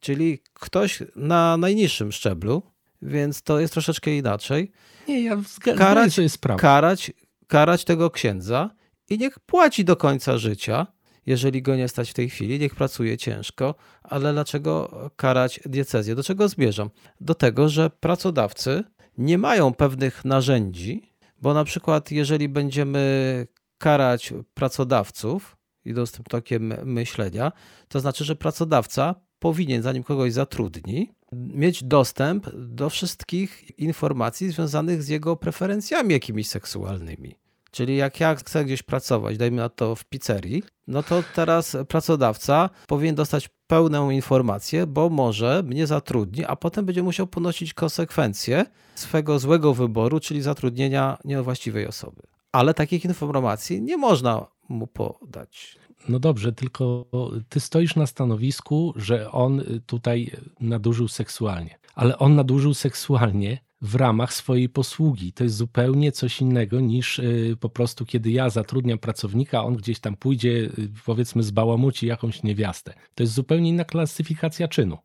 czyli 0.00 0.42
ktoś 0.54 1.02
na 1.16 1.56
najniższym 1.56 2.12
szczeblu, 2.12 2.62
więc 3.02 3.42
to 3.42 3.60
jest 3.60 3.72
troszeczkę 3.72 4.16
inaczej. 4.16 4.72
Nie, 5.08 5.24
ja 5.24 5.36
karać, 5.76 6.16
to 6.16 6.22
jest 6.22 6.38
prawda. 6.38 6.62
Karać, 6.62 7.12
karać 7.46 7.84
tego 7.84 8.10
księdza 8.10 8.70
i 9.08 9.18
niech 9.18 9.38
płaci 9.40 9.84
do 9.84 9.96
końca 9.96 10.38
życia, 10.38 10.86
jeżeli 11.28 11.62
go 11.62 11.76
nie 11.76 11.88
stać 11.88 12.10
w 12.10 12.14
tej 12.14 12.30
chwili, 12.30 12.58
niech 12.58 12.74
pracuje 12.74 13.18
ciężko, 13.18 13.74
ale 14.02 14.32
dlaczego 14.32 14.90
karać 15.16 15.60
diecezję? 15.66 16.14
Do 16.14 16.22
czego 16.22 16.48
zmierzam? 16.48 16.90
Do 17.20 17.34
tego, 17.34 17.68
że 17.68 17.90
pracodawcy 17.90 18.84
nie 19.18 19.38
mają 19.38 19.74
pewnych 19.74 20.24
narzędzi, 20.24 21.12
bo 21.42 21.54
na 21.54 21.64
przykład 21.64 22.10
jeżeli 22.10 22.48
będziemy 22.48 23.46
karać 23.78 24.34
pracodawców, 24.54 25.56
idąc 25.84 26.12
tym 26.12 26.24
tokiem 26.24 26.74
myślenia, 26.84 27.52
to 27.88 28.00
znaczy, 28.00 28.24
że 28.24 28.36
pracodawca 28.36 29.14
powinien, 29.38 29.82
zanim 29.82 30.02
kogoś 30.02 30.32
zatrudni, 30.32 31.10
mieć 31.32 31.84
dostęp 31.84 32.50
do 32.54 32.90
wszystkich 32.90 33.78
informacji 33.78 34.50
związanych 34.50 35.02
z 35.02 35.08
jego 35.08 35.36
preferencjami 35.36 36.12
jakimiś 36.12 36.48
seksualnymi. 36.48 37.47
Czyli 37.70 37.96
jak 37.96 38.20
ja 38.20 38.34
chcę 38.34 38.64
gdzieś 38.64 38.82
pracować, 38.82 39.38
dajmy 39.38 39.56
na 39.56 39.68
to 39.68 39.94
w 39.94 40.04
pizzerii, 40.04 40.62
no 40.86 41.02
to 41.02 41.22
teraz 41.34 41.76
pracodawca 41.88 42.70
powinien 42.86 43.14
dostać 43.14 43.48
pełną 43.66 44.10
informację, 44.10 44.86
bo 44.86 45.08
może 45.08 45.62
mnie 45.62 45.86
zatrudni, 45.86 46.44
a 46.44 46.56
potem 46.56 46.86
będzie 46.86 47.02
musiał 47.02 47.26
ponosić 47.26 47.74
konsekwencje 47.74 48.64
swego 48.94 49.38
złego 49.38 49.74
wyboru, 49.74 50.20
czyli 50.20 50.42
zatrudnienia 50.42 51.18
niewłaściwej 51.24 51.86
osoby. 51.86 52.22
Ale 52.52 52.74
takich 52.74 53.04
informacji 53.04 53.82
nie 53.82 53.96
można 53.96 54.46
mu 54.68 54.86
podać. 54.86 55.78
No 56.08 56.18
dobrze, 56.18 56.52
tylko 56.52 57.04
ty 57.48 57.60
stoisz 57.60 57.96
na 57.96 58.06
stanowisku, 58.06 58.94
że 58.96 59.30
on 59.32 59.62
tutaj 59.86 60.30
nadużył 60.60 61.08
seksualnie, 61.08 61.78
ale 61.94 62.18
on 62.18 62.34
nadużył 62.34 62.74
seksualnie 62.74 63.67
w 63.80 63.94
ramach 63.94 64.34
swojej 64.34 64.68
posługi. 64.68 65.32
To 65.32 65.44
jest 65.44 65.56
zupełnie 65.56 66.12
coś 66.12 66.40
innego 66.40 66.80
niż 66.80 67.18
y, 67.18 67.56
po 67.60 67.68
prostu, 67.68 68.06
kiedy 68.06 68.30
ja 68.30 68.50
zatrudniam 68.50 68.98
pracownika, 68.98 69.64
on 69.64 69.76
gdzieś 69.76 70.00
tam 70.00 70.16
pójdzie, 70.16 70.50
y, 70.50 70.90
powiedzmy, 71.06 71.42
zbałamuci 71.42 72.06
jakąś 72.06 72.42
niewiastę. 72.42 72.94
To 73.14 73.22
jest 73.22 73.32
zupełnie 73.32 73.70
inna 73.70 73.84
klasyfikacja 73.84 74.68
czynu. 74.68 74.98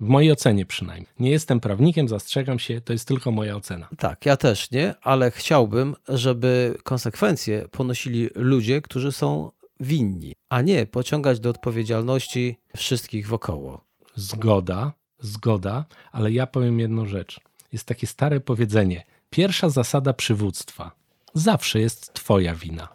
W 0.00 0.08
mojej 0.08 0.32
ocenie 0.32 0.66
przynajmniej. 0.66 1.12
Nie 1.18 1.30
jestem 1.30 1.60
prawnikiem, 1.60 2.08
zastrzegam 2.08 2.58
się, 2.58 2.80
to 2.80 2.92
jest 2.92 3.08
tylko 3.08 3.30
moja 3.30 3.56
ocena. 3.56 3.88
Tak, 3.98 4.26
ja 4.26 4.36
też 4.36 4.70
nie, 4.70 4.94
ale 5.02 5.30
chciałbym, 5.30 5.94
żeby 6.08 6.78
konsekwencje 6.82 7.68
ponosili 7.70 8.28
ludzie, 8.34 8.82
którzy 8.82 9.12
są 9.12 9.50
winni, 9.80 10.34
a 10.48 10.62
nie 10.62 10.86
pociągać 10.86 11.40
do 11.40 11.50
odpowiedzialności 11.50 12.56
wszystkich 12.76 13.28
wokoło. 13.28 13.84
Zgoda, 14.14 14.92
zgoda, 15.20 15.84
ale 16.12 16.32
ja 16.32 16.46
powiem 16.46 16.80
jedną 16.80 17.06
rzecz. 17.06 17.40
Jest 17.72 17.84
takie 17.84 18.06
stare 18.06 18.40
powiedzenie: 18.40 19.04
pierwsza 19.30 19.68
zasada 19.68 20.12
przywództwa 20.12 20.92
zawsze 21.36 21.80
jest 21.80 22.12
Twoja 22.12 22.54
wina. 22.54 22.88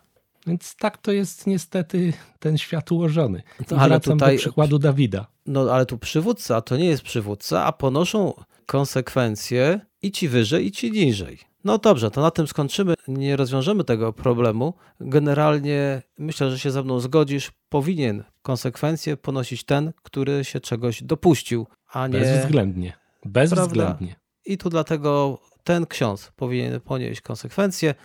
Więc 0.48 0.76
tak 0.76 0.98
to 0.98 1.12
jest 1.12 1.48
niestety 1.48 2.14
ten 2.40 2.58
świat 2.58 2.92
ułożony. 2.92 3.44
No, 3.72 3.78
ale 3.78 4.00
tutaj, 4.00 4.36
do 4.36 4.40
przykładu 4.40 4.80
Dawida. 4.80 5.28
No 5.46 5.62
ale 5.72 5.86
tu 5.86 5.98
przywódca 5.98 6.62
to 6.62 6.78
nie 6.78 6.86
jest 6.86 7.04
przywódca, 7.04 7.66
a 7.66 7.72
ponoszą 7.72 8.34
konsekwencje 8.66 9.80
I 10.02 10.12
ci 10.12 10.28
wyżej, 10.28 10.66
i 10.66 10.72
ci 10.72 10.92
niżej. 10.92 11.40
No 11.64 11.78
dobrze, 11.78 12.12
to 12.12 12.22
na 12.22 12.32
tym 12.32 12.48
skończymy. 12.48 12.94
Nie 13.08 13.36
rozwiążemy 13.36 13.84
tego 13.84 14.14
problemu. 14.14 14.74
Generalnie 15.00 16.02
myślę, 16.18 16.52
że 16.52 16.60
się 16.60 16.72
ze 16.72 16.84
mną 16.84 17.00
zgodzisz. 17.00 17.52
Powinien 17.70 18.24
konsekwencje 18.42 19.18
ponosić 19.18 19.64
ten, 19.64 19.94
który 20.04 20.46
się 20.46 20.60
czegoś 20.60 21.04
dopuścił, 21.04 21.68
a 21.88 22.08
nie. 22.08 22.20
Bezwzględnie. 22.20 22.94
Bezwzględnie. 23.26 24.08
Prawda? 24.08 24.21
I 24.46 24.58
tu 24.58 24.70
dlatego 24.70 25.40
ten 25.64 25.86
ksiądz 25.86 26.32
powinien 26.36 26.82
ponieść 26.82 27.22
konsekwencje, 27.22 27.96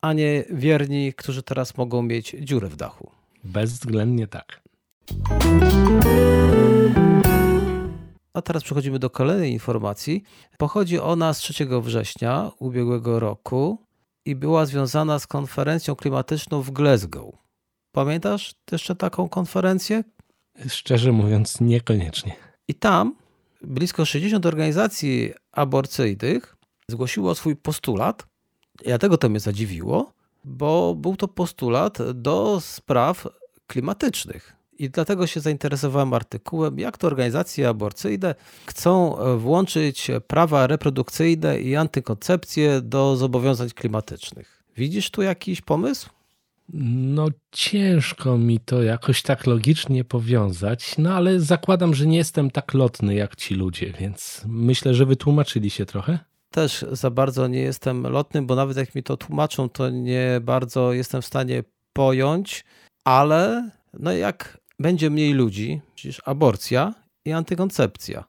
a 0.00 0.12
nie 0.12 0.44
wierni, 0.50 1.12
którzy 1.12 1.42
teraz 1.42 1.76
mogą 1.76 2.02
mieć 2.02 2.36
dziurę 2.40 2.68
w 2.68 2.76
dachu. 2.76 3.10
Bezwzględnie 3.44 4.26
tak. 4.26 4.62
A 8.34 8.42
teraz 8.42 8.62
przechodzimy 8.62 8.98
do 8.98 9.10
kolejnej 9.10 9.52
informacji. 9.52 10.22
Pochodzi 10.58 10.98
ona 10.98 11.34
z 11.34 11.38
3 11.38 11.66
września 11.82 12.50
ubiegłego 12.58 13.20
roku 13.20 13.78
i 14.24 14.34
była 14.34 14.66
związana 14.66 15.18
z 15.18 15.26
konferencją 15.26 15.96
klimatyczną 15.96 16.62
w 16.62 16.70
Glasgow. 16.70 17.34
Pamiętasz 17.92 18.54
jeszcze 18.72 18.94
taką 18.94 19.28
konferencję? 19.28 20.04
Szczerze 20.68 21.12
mówiąc, 21.12 21.60
niekoniecznie. 21.60 22.36
I 22.68 22.74
tam 22.74 23.14
blisko 23.62 24.04
60 24.04 24.46
organizacji 24.46 25.32
aborcyjnych 25.52 26.56
zgłosiło 26.88 27.34
swój 27.34 27.56
postulat. 27.56 28.26
Ja 28.84 28.98
tego 28.98 29.18
to 29.18 29.28
mnie 29.28 29.40
zadziwiło, 29.40 30.12
bo 30.44 30.94
był 30.94 31.16
to 31.16 31.28
postulat 31.28 31.98
do 32.14 32.60
spraw 32.60 33.28
klimatycznych. 33.66 34.56
I 34.78 34.90
dlatego 34.90 35.26
się 35.26 35.40
zainteresowałem 35.40 36.14
artykułem, 36.14 36.78
jak 36.78 36.98
to 36.98 37.06
organizacje 37.06 37.68
aborcyjne 37.68 38.34
chcą 38.66 39.16
włączyć 39.38 40.10
prawa 40.26 40.66
reprodukcyjne 40.66 41.60
i 41.60 41.76
antykoncepcję 41.76 42.80
do 42.80 43.16
zobowiązań 43.16 43.68
klimatycznych. 43.70 44.62
Widzisz 44.76 45.10
tu 45.10 45.22
jakiś 45.22 45.60
pomysł? 45.60 46.10
No, 46.68 47.28
ciężko 47.52 48.38
mi 48.38 48.60
to 48.60 48.82
jakoś 48.82 49.22
tak 49.22 49.46
logicznie 49.46 50.04
powiązać, 50.04 50.98
no 50.98 51.14
ale 51.14 51.40
zakładam, 51.40 51.94
że 51.94 52.06
nie 52.06 52.16
jestem 52.16 52.50
tak 52.50 52.74
lotny 52.74 53.14
jak 53.14 53.36
ci 53.36 53.54
ludzie, 53.54 53.92
więc 54.00 54.42
myślę, 54.46 54.94
że 54.94 55.06
wytłumaczyli 55.06 55.70
się 55.70 55.86
trochę. 55.86 56.18
Też 56.50 56.84
za 56.92 57.10
bardzo 57.10 57.48
nie 57.48 57.60
jestem 57.60 58.06
lotny, 58.06 58.42
bo 58.42 58.54
nawet 58.54 58.76
jak 58.76 58.94
mi 58.94 59.02
to 59.02 59.16
tłumaczą, 59.16 59.68
to 59.68 59.90
nie 59.90 60.40
bardzo 60.42 60.92
jestem 60.92 61.22
w 61.22 61.26
stanie 61.26 61.64
pojąć, 61.92 62.64
ale 63.04 63.70
no 63.98 64.12
jak 64.12 64.58
będzie 64.78 65.10
mniej 65.10 65.32
ludzi, 65.32 65.80
przecież 65.94 66.22
aborcja 66.24 66.94
i 67.24 67.32
antykoncepcja. 67.32 68.24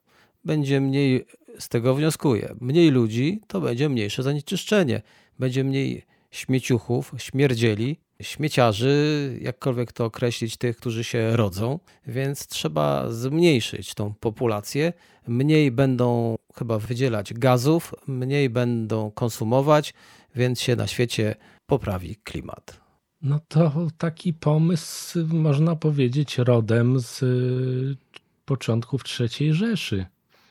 Będzie 0.45 0.81
mniej, 0.81 1.25
z 1.59 1.69
tego 1.69 1.95
wnioskuję, 1.95 2.55
mniej 2.61 2.91
ludzi, 2.91 3.41
to 3.47 3.61
będzie 3.61 3.89
mniejsze 3.89 4.23
zanieczyszczenie. 4.23 5.01
Będzie 5.39 5.63
mniej 5.63 6.05
śmieciuchów, 6.31 7.11
śmierdzieli, 7.17 7.99
śmieciarzy, 8.21 9.37
jakkolwiek 9.41 9.91
to 9.91 10.05
określić, 10.05 10.57
tych, 10.57 10.77
którzy 10.77 11.03
się 11.03 11.37
rodzą, 11.37 11.79
więc 12.07 12.47
trzeba 12.47 13.11
zmniejszyć 13.11 13.93
tą 13.93 14.13
populację. 14.13 14.93
Mniej 15.27 15.71
będą 15.71 16.35
chyba 16.55 16.79
wydzielać 16.79 17.33
gazów, 17.33 17.93
mniej 18.07 18.49
będą 18.49 19.11
konsumować, 19.11 19.93
więc 20.35 20.61
się 20.61 20.75
na 20.75 20.87
świecie 20.87 21.35
poprawi 21.65 22.15
klimat. 22.15 22.83
No 23.21 23.39
to 23.47 23.87
taki 23.97 24.33
pomysł, 24.33 25.19
można 25.27 25.75
powiedzieć, 25.75 26.37
rodem 26.37 26.99
z 26.99 27.23
y, 27.23 27.97
początków 28.45 29.03
III 29.19 29.53
Rzeszy. 29.53 30.05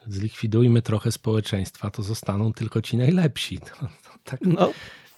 Zlikwidujmy 0.06 0.82
trochę 0.82 1.12
społeczeństwa, 1.12 1.90
to 1.90 2.02
zostaną 2.02 2.52
tylko 2.52 2.82
ci 2.82 2.96
najlepsi. 2.96 3.58
No, 3.82 3.88
tak 4.24 4.40
no, 4.40 4.72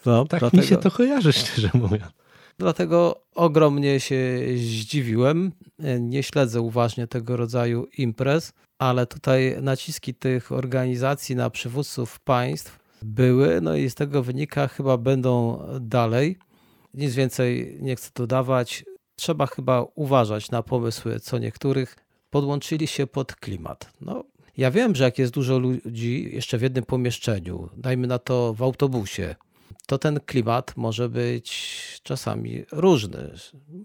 no, 0.07 0.25
tak 0.25 0.53
mi 0.53 0.63
się 0.63 0.77
to 0.77 0.91
kojarzy, 0.91 1.33
szczerze 1.33 1.71
mówiąc. 1.75 2.24
Dlatego 2.59 3.25
ogromnie 3.35 4.01
się 4.01 4.41
zdziwiłem. 4.57 5.53
Nie 6.01 6.23
śledzę 6.23 6.61
uważnie 6.61 7.07
tego 7.07 7.37
rodzaju 7.37 7.87
imprez, 7.99 8.53
ale 8.79 9.07
tutaj 9.07 9.57
naciski 9.63 10.15
tych 10.15 10.53
organizacji 10.53 11.37
na 11.37 11.51
przywódców 11.51 12.21
państw 12.21 12.79
były, 13.03 13.61
no 13.61 13.77
i 13.77 13.91
z 13.91 13.95
tego 13.95 14.23
wynika 14.23 14.69
chyba 14.69 14.97
będą 14.97 15.63
dalej. 15.81 16.37
Nic 16.95 17.15
więcej 17.15 17.79
nie 17.81 17.97
chcę 17.97 18.11
dodawać. 18.15 18.85
Trzeba 19.17 19.47
chyba 19.47 19.87
uważać 19.95 20.51
na 20.51 20.63
pomysły 20.63 21.21
co 21.21 21.39
niektórych. 21.39 21.97
Podłączyli 22.31 22.87
się 22.87 23.07
pod 23.07 23.37
klimat. 23.37 23.93
No, 24.01 24.25
ja 24.57 24.71
wiem, 24.71 24.95
że 24.95 25.05
jak 25.05 25.19
jest 25.19 25.33
dużo 25.33 25.59
ludzi 25.59 26.31
jeszcze 26.33 26.59
w 26.59 26.63
jednym 26.63 26.85
pomieszczeniu, 26.85 27.69
dajmy 27.77 28.07
na 28.07 28.19
to 28.19 28.55
w 28.55 28.63
autobusie, 28.63 29.35
to 29.87 29.99
ten 29.99 30.21
klimat 30.21 30.77
może 30.77 31.09
być 31.09 32.01
czasami 32.03 32.65
różny, 32.73 33.35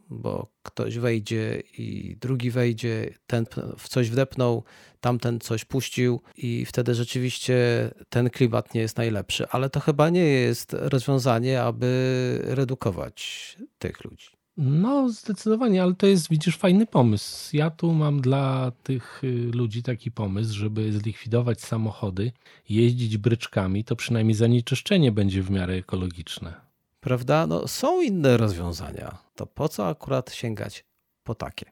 bo 0.09 0.51
ktoś 0.63 0.97
wejdzie 0.97 1.63
i 1.77 2.17
drugi 2.21 2.51
wejdzie, 2.51 3.13
ten 3.27 3.45
w 3.77 3.89
coś 3.89 4.09
wdepnął, 4.09 4.63
tamten 5.01 5.39
coś 5.39 5.65
puścił 5.65 6.21
i 6.37 6.65
wtedy 6.65 6.95
rzeczywiście 6.95 7.89
ten 8.09 8.29
klimat 8.29 8.73
nie 8.73 8.81
jest 8.81 8.97
najlepszy. 8.97 9.47
Ale 9.47 9.69
to 9.69 9.79
chyba 9.79 10.09
nie 10.09 10.25
jest 10.25 10.73
rozwiązanie, 10.73 11.61
aby 11.61 12.41
redukować 12.43 13.57
tych 13.79 14.03
ludzi. 14.03 14.38
No, 14.61 15.09
zdecydowanie, 15.09 15.83
ale 15.83 15.93
to 15.93 16.07
jest, 16.07 16.29
widzisz, 16.29 16.57
fajny 16.57 16.85
pomysł. 16.85 17.57
Ja 17.57 17.69
tu 17.69 17.93
mam 17.93 18.21
dla 18.21 18.71
tych 18.83 19.23
y, 19.23 19.51
ludzi 19.53 19.83
taki 19.83 20.11
pomysł, 20.11 20.53
żeby 20.53 20.91
zlikwidować 20.91 21.61
samochody, 21.61 22.31
jeździć 22.69 23.17
bryczkami, 23.17 23.83
to 23.83 23.95
przynajmniej 23.95 24.35
zanieczyszczenie 24.35 25.11
będzie 25.11 25.43
w 25.43 25.51
miarę 25.51 25.73
ekologiczne. 25.73 26.53
Prawda? 26.99 27.47
No, 27.47 27.67
są 27.67 28.01
inne 28.01 28.37
rozwiązania. 28.37 29.17
To 29.35 29.45
po 29.45 29.69
co 29.69 29.87
akurat 29.87 30.31
sięgać 30.31 30.85
po 31.23 31.35
takie? 31.35 31.65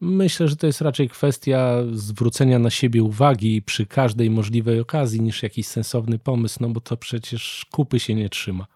Myślę, 0.00 0.48
że 0.48 0.56
to 0.56 0.66
jest 0.66 0.80
raczej 0.80 1.08
kwestia 1.08 1.76
zwrócenia 1.92 2.58
na 2.58 2.70
siebie 2.70 3.02
uwagi 3.02 3.62
przy 3.62 3.86
każdej 3.86 4.30
możliwej 4.30 4.80
okazji 4.80 5.20
niż 5.20 5.42
jakiś 5.42 5.66
sensowny 5.66 6.18
pomysł, 6.18 6.58
no 6.60 6.68
bo 6.68 6.80
to 6.80 6.96
przecież 6.96 7.66
kupy 7.70 8.00
się 8.00 8.14
nie 8.14 8.28
trzyma. 8.28 8.66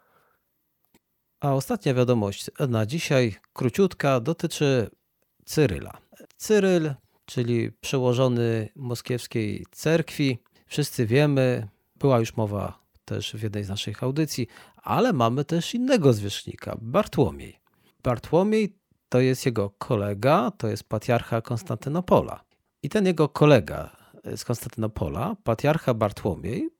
A 1.41 1.55
ostatnia 1.55 1.95
wiadomość 1.95 2.51
na 2.69 2.87
dzisiaj, 2.87 3.35
króciutka, 3.53 4.21
dotyczy 4.21 4.91
Cyryla. 5.45 5.99
Cyryl, 6.37 6.95
czyli 7.25 7.73
przełożony 7.73 8.69
moskiewskiej 8.77 9.67
cerkwi, 9.71 10.39
wszyscy 10.67 11.07
wiemy, 11.07 11.69
była 11.97 12.19
już 12.19 12.37
mowa 12.37 12.79
też 13.05 13.33
w 13.33 13.43
jednej 13.43 13.65
z 13.65 13.69
naszych 13.69 14.03
audycji, 14.03 14.47
ale 14.77 15.13
mamy 15.13 15.45
też 15.45 15.75
innego 15.75 16.13
zwierzchnika, 16.13 16.77
Bartłomiej. 16.81 17.61
Bartłomiej 18.03 18.77
to 19.09 19.21
jest 19.21 19.47
jego 19.47 19.71
kolega, 19.71 20.51
to 20.51 20.69
jest 20.69 20.85
patriarcha 20.85 21.41
Konstantynopola. 21.41 22.45
I 22.83 22.89
ten 22.89 23.07
jego 23.07 23.29
kolega 23.29 23.97
z 24.37 24.45
Konstantynopola, 24.45 25.37
patriarcha 25.45 25.95
Bartłomiej, 25.95 26.71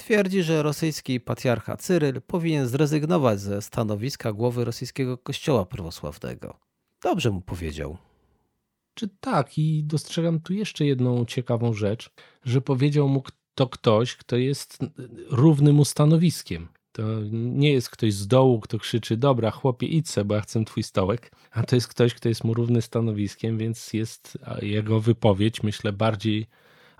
twierdzi, 0.00 0.42
że 0.42 0.62
rosyjski 0.62 1.20
patriarcha 1.20 1.76
Cyryl 1.76 2.22
powinien 2.26 2.68
zrezygnować 2.68 3.40
ze 3.40 3.62
stanowiska 3.62 4.32
głowy 4.32 4.64
rosyjskiego 4.64 5.18
kościoła 5.18 5.66
prawosławnego. 5.66 6.58
Dobrze 7.02 7.30
mu 7.30 7.40
powiedział. 7.40 7.96
Czy 8.94 9.08
tak, 9.20 9.58
i 9.58 9.84
dostrzegam 9.84 10.40
tu 10.40 10.52
jeszcze 10.52 10.84
jedną 10.84 11.24
ciekawą 11.24 11.72
rzecz, 11.72 12.10
że 12.44 12.60
powiedział 12.60 13.08
mu 13.08 13.22
to 13.54 13.68
ktoś, 13.68 14.16
kto 14.16 14.36
jest 14.36 14.78
równym 15.30 15.76
mu 15.76 15.84
stanowiskiem. 15.84 16.68
To 16.92 17.02
nie 17.32 17.72
jest 17.72 17.90
ktoś 17.90 18.14
z 18.14 18.26
dołu, 18.26 18.60
kto 18.60 18.78
krzyczy, 18.78 19.16
dobra, 19.16 19.50
chłopie, 19.50 19.86
idź 19.86 20.08
bo 20.24 20.34
ja 20.34 20.40
chcę 20.40 20.64
twój 20.64 20.82
stołek, 20.82 21.32
a 21.50 21.62
to 21.62 21.76
jest 21.76 21.88
ktoś, 21.88 22.14
kto 22.14 22.28
jest 22.28 22.44
mu 22.44 22.54
równy 22.54 22.82
stanowiskiem, 22.82 23.58
więc 23.58 23.92
jest 23.92 24.38
jego 24.62 25.00
wypowiedź, 25.00 25.62
myślę, 25.62 25.92
bardziej 25.92 26.46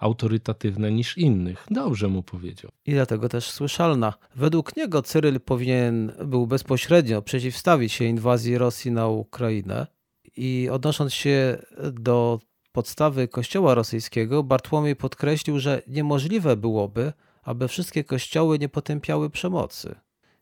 autorytatywne 0.00 0.92
niż 0.92 1.18
innych. 1.18 1.66
Dobrze 1.70 2.08
mu 2.08 2.22
powiedział. 2.22 2.70
I 2.86 2.92
dlatego 2.92 3.28
też 3.28 3.50
słyszalna. 3.50 4.14
Według 4.36 4.76
niego 4.76 5.02
Cyryl 5.02 5.40
powinien 5.40 6.12
był 6.24 6.46
bezpośrednio 6.46 7.22
przeciwstawić 7.22 7.92
się 7.92 8.04
inwazji 8.04 8.58
Rosji 8.58 8.90
na 8.90 9.08
Ukrainę 9.08 9.86
i 10.36 10.68
odnosząc 10.72 11.14
się 11.14 11.58
do 11.92 12.40
podstawy 12.72 13.28
kościoła 13.28 13.74
rosyjskiego, 13.74 14.42
Bartłomiej 14.42 14.96
podkreślił, 14.96 15.58
że 15.58 15.82
niemożliwe 15.86 16.56
byłoby, 16.56 17.12
aby 17.42 17.68
wszystkie 17.68 18.04
kościoły 18.04 18.58
nie 18.58 18.68
potępiały 18.68 19.30
przemocy. 19.30 19.94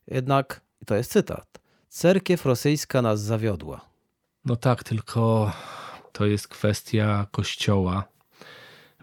Jednak, 0.06 0.60
to 0.86 0.94
jest 0.94 1.12
cytat, 1.12 1.60
cerkiew 1.88 2.46
rosyjska 2.46 3.02
nas 3.02 3.20
zawiodła. 3.20 3.88
No 4.44 4.56
tak, 4.56 4.84
tylko 4.84 5.52
to 6.12 6.26
jest 6.26 6.48
kwestia 6.48 7.26
kościoła 7.30 8.04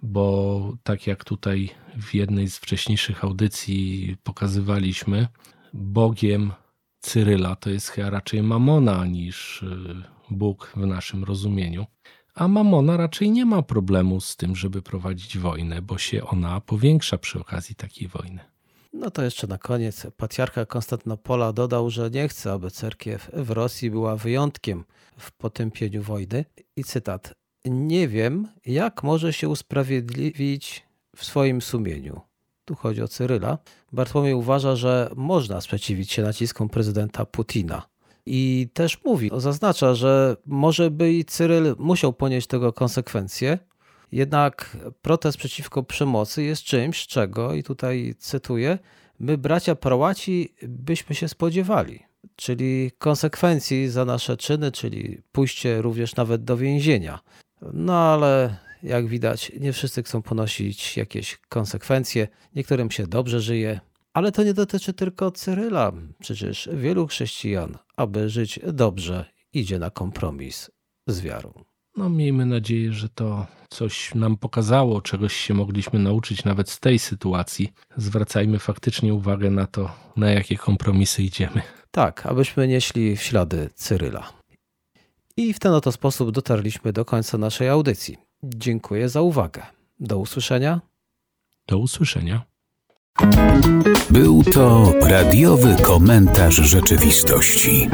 bo 0.02 0.78
tak 0.84 1.08
jak 1.08 1.24
tutaj 1.24 1.70
w 1.98 2.14
jednej 2.14 2.50
z 2.50 2.58
wcześniejszych 2.58 3.24
audycji 3.24 4.18
pokazywaliśmy, 4.24 5.28
Bogiem 5.74 6.52
Cyryla 7.00 7.56
to 7.56 7.70
jest 7.70 7.90
chyba 7.90 8.10
raczej 8.10 8.44
Mamona 8.44 9.06
niż 9.06 9.64
y, 9.64 10.04
Bóg 10.30 10.72
w 10.76 10.86
naszym 10.86 11.24
rozumieniu. 11.24 11.86
A 12.36 12.48
Mamona 12.48 12.98
raczej 12.98 13.32
nie 13.32 13.46
ma 13.46 13.62
problemu 13.62 14.22
z 14.22 14.36
tym, 14.36 14.56
żeby 14.56 14.82
prowadzić 14.82 15.38
wojnę, 15.38 15.82
bo 15.82 15.98
się 15.98 16.24
ona 16.24 16.62
powiększa 16.62 17.18
przy 17.18 17.40
okazji 17.40 17.76
takiej 17.76 18.08
wojny. 18.08 18.40
No 18.94 19.12
to 19.12 19.24
jeszcze 19.24 19.48
na 19.48 19.58
koniec 19.58 20.08
patriarcha 20.18 20.66
Konstantynopola 20.66 21.54
dodał, 21.54 21.90
że 21.90 22.10
nie 22.10 22.28
chce, 22.28 22.52
aby 22.52 22.72
cerkiew 22.72 23.32
w 23.34 23.50
Rosji 23.50 23.92
była 23.92 24.16
wyjątkiem 24.16 24.84
w 25.18 25.32
potępieniu 25.32 26.04
wojny. 26.04 26.46
I 26.76 26.84
cytat: 26.84 27.34
Nie 27.66 28.08
wiem, 28.08 28.48
jak 28.66 29.04
może 29.04 29.34
się 29.34 29.50
usprawiedliwić 29.50 30.86
w 31.16 31.26
swoim 31.26 31.62
sumieniu. 31.62 32.22
Tu 32.66 32.76
chodzi 32.76 33.02
o 33.02 33.08
Cyryla. 33.08 33.58
Bartłomiej 33.92 34.34
uważa, 34.34 34.76
że 34.76 35.10
można 35.16 35.62
sprzeciwić 35.62 36.12
się 36.12 36.22
naciskom 36.22 36.70
prezydenta 36.70 37.26
Putina. 37.26 37.88
I 38.26 38.70
też 38.74 39.04
mówi, 39.04 39.32
zaznacza, 39.38 39.96
że 39.96 40.38
może 40.46 40.92
by 40.92 41.14
i 41.14 41.26
Cyryl 41.26 41.76
musiał 41.80 42.14
ponieść 42.14 42.48
tego 42.48 42.74
konsekwencje, 42.74 43.60
jednak 44.12 44.78
protest 45.02 45.38
przeciwko 45.38 45.84
przemocy 45.84 46.44
jest 46.44 46.64
czymś, 46.64 47.08
czego, 47.08 47.54
i 47.54 47.64
tutaj 47.64 48.16
cytuję, 48.20 48.78
my 49.20 49.38
bracia 49.38 49.76
prołaci 49.76 50.54
byśmy 50.64 51.16
się 51.16 51.28
spodziewali, 51.28 52.00
czyli 52.36 52.92
konsekwencji 52.98 53.90
za 53.90 54.06
nasze 54.06 54.38
czyny, 54.38 54.72
czyli 54.72 55.22
pójście 55.32 55.82
również 55.82 56.16
nawet 56.16 56.44
do 56.44 56.58
więzienia. 56.58 57.20
No 57.74 57.94
ale 57.94 58.58
jak 58.84 59.08
widać, 59.08 59.52
nie 59.60 59.74
wszyscy 59.74 60.04
chcą 60.04 60.22
ponosić 60.22 60.98
jakieś 60.98 61.38
konsekwencje, 61.50 62.28
niektórym 62.56 62.92
się 62.92 63.08
dobrze 63.08 63.42
żyje, 63.42 63.80
ale 64.14 64.32
to 64.32 64.44
nie 64.44 64.54
dotyczy 64.54 64.94
tylko 64.94 65.32
Cyryla. 65.32 65.92
Przecież 66.20 66.70
wielu 66.74 67.08
chrześcijan, 67.08 67.78
aby 67.98 68.30
żyć 68.30 68.60
dobrze, 68.74 69.26
idzie 69.54 69.80
na 69.80 69.90
kompromis 69.90 70.72
z 71.08 71.22
wiarą. 71.22 71.54
No, 71.98 72.10
miejmy 72.10 72.46
nadzieję, 72.46 72.94
że 72.94 73.10
to 73.10 73.48
coś 73.70 74.16
nam 74.16 74.38
pokazało, 74.38 75.02
czegoś 75.02 75.34
się 75.34 75.54
mogliśmy 75.54 76.00
nauczyć 76.00 76.46
nawet 76.46 76.70
z 76.70 76.80
tej 76.80 77.00
sytuacji. 77.00 77.74
Zwracajmy 77.98 78.60
faktycznie 78.60 79.14
uwagę 79.14 79.50
na 79.50 79.68
to, 79.68 79.96
na 80.18 80.32
jakie 80.32 80.58
kompromisy 80.58 81.24
idziemy. 81.24 81.62
Tak, 81.92 82.26
abyśmy 82.26 82.68
nieśli 82.68 83.16
w 83.18 83.22
ślady 83.22 83.70
Cyryla. 83.76 84.30
I 85.38 85.54
w 85.54 85.60
ten 85.60 85.74
oto 85.74 85.92
sposób 85.92 86.32
dotarliśmy 86.32 86.94
do 86.94 87.06
końca 87.06 87.38
naszej 87.38 87.70
audycji. 87.70 88.18
Dziękuję 88.44 89.10
za 89.10 89.22
uwagę. 89.22 89.62
Do 90.00 90.18
usłyszenia. 90.18 90.82
Do 91.68 91.78
usłyszenia. 91.78 92.44
Był 94.10 94.44
to 94.44 94.94
radiowy 95.02 95.76
komentarz 95.82 96.56
rzeczywistości. 96.56 97.90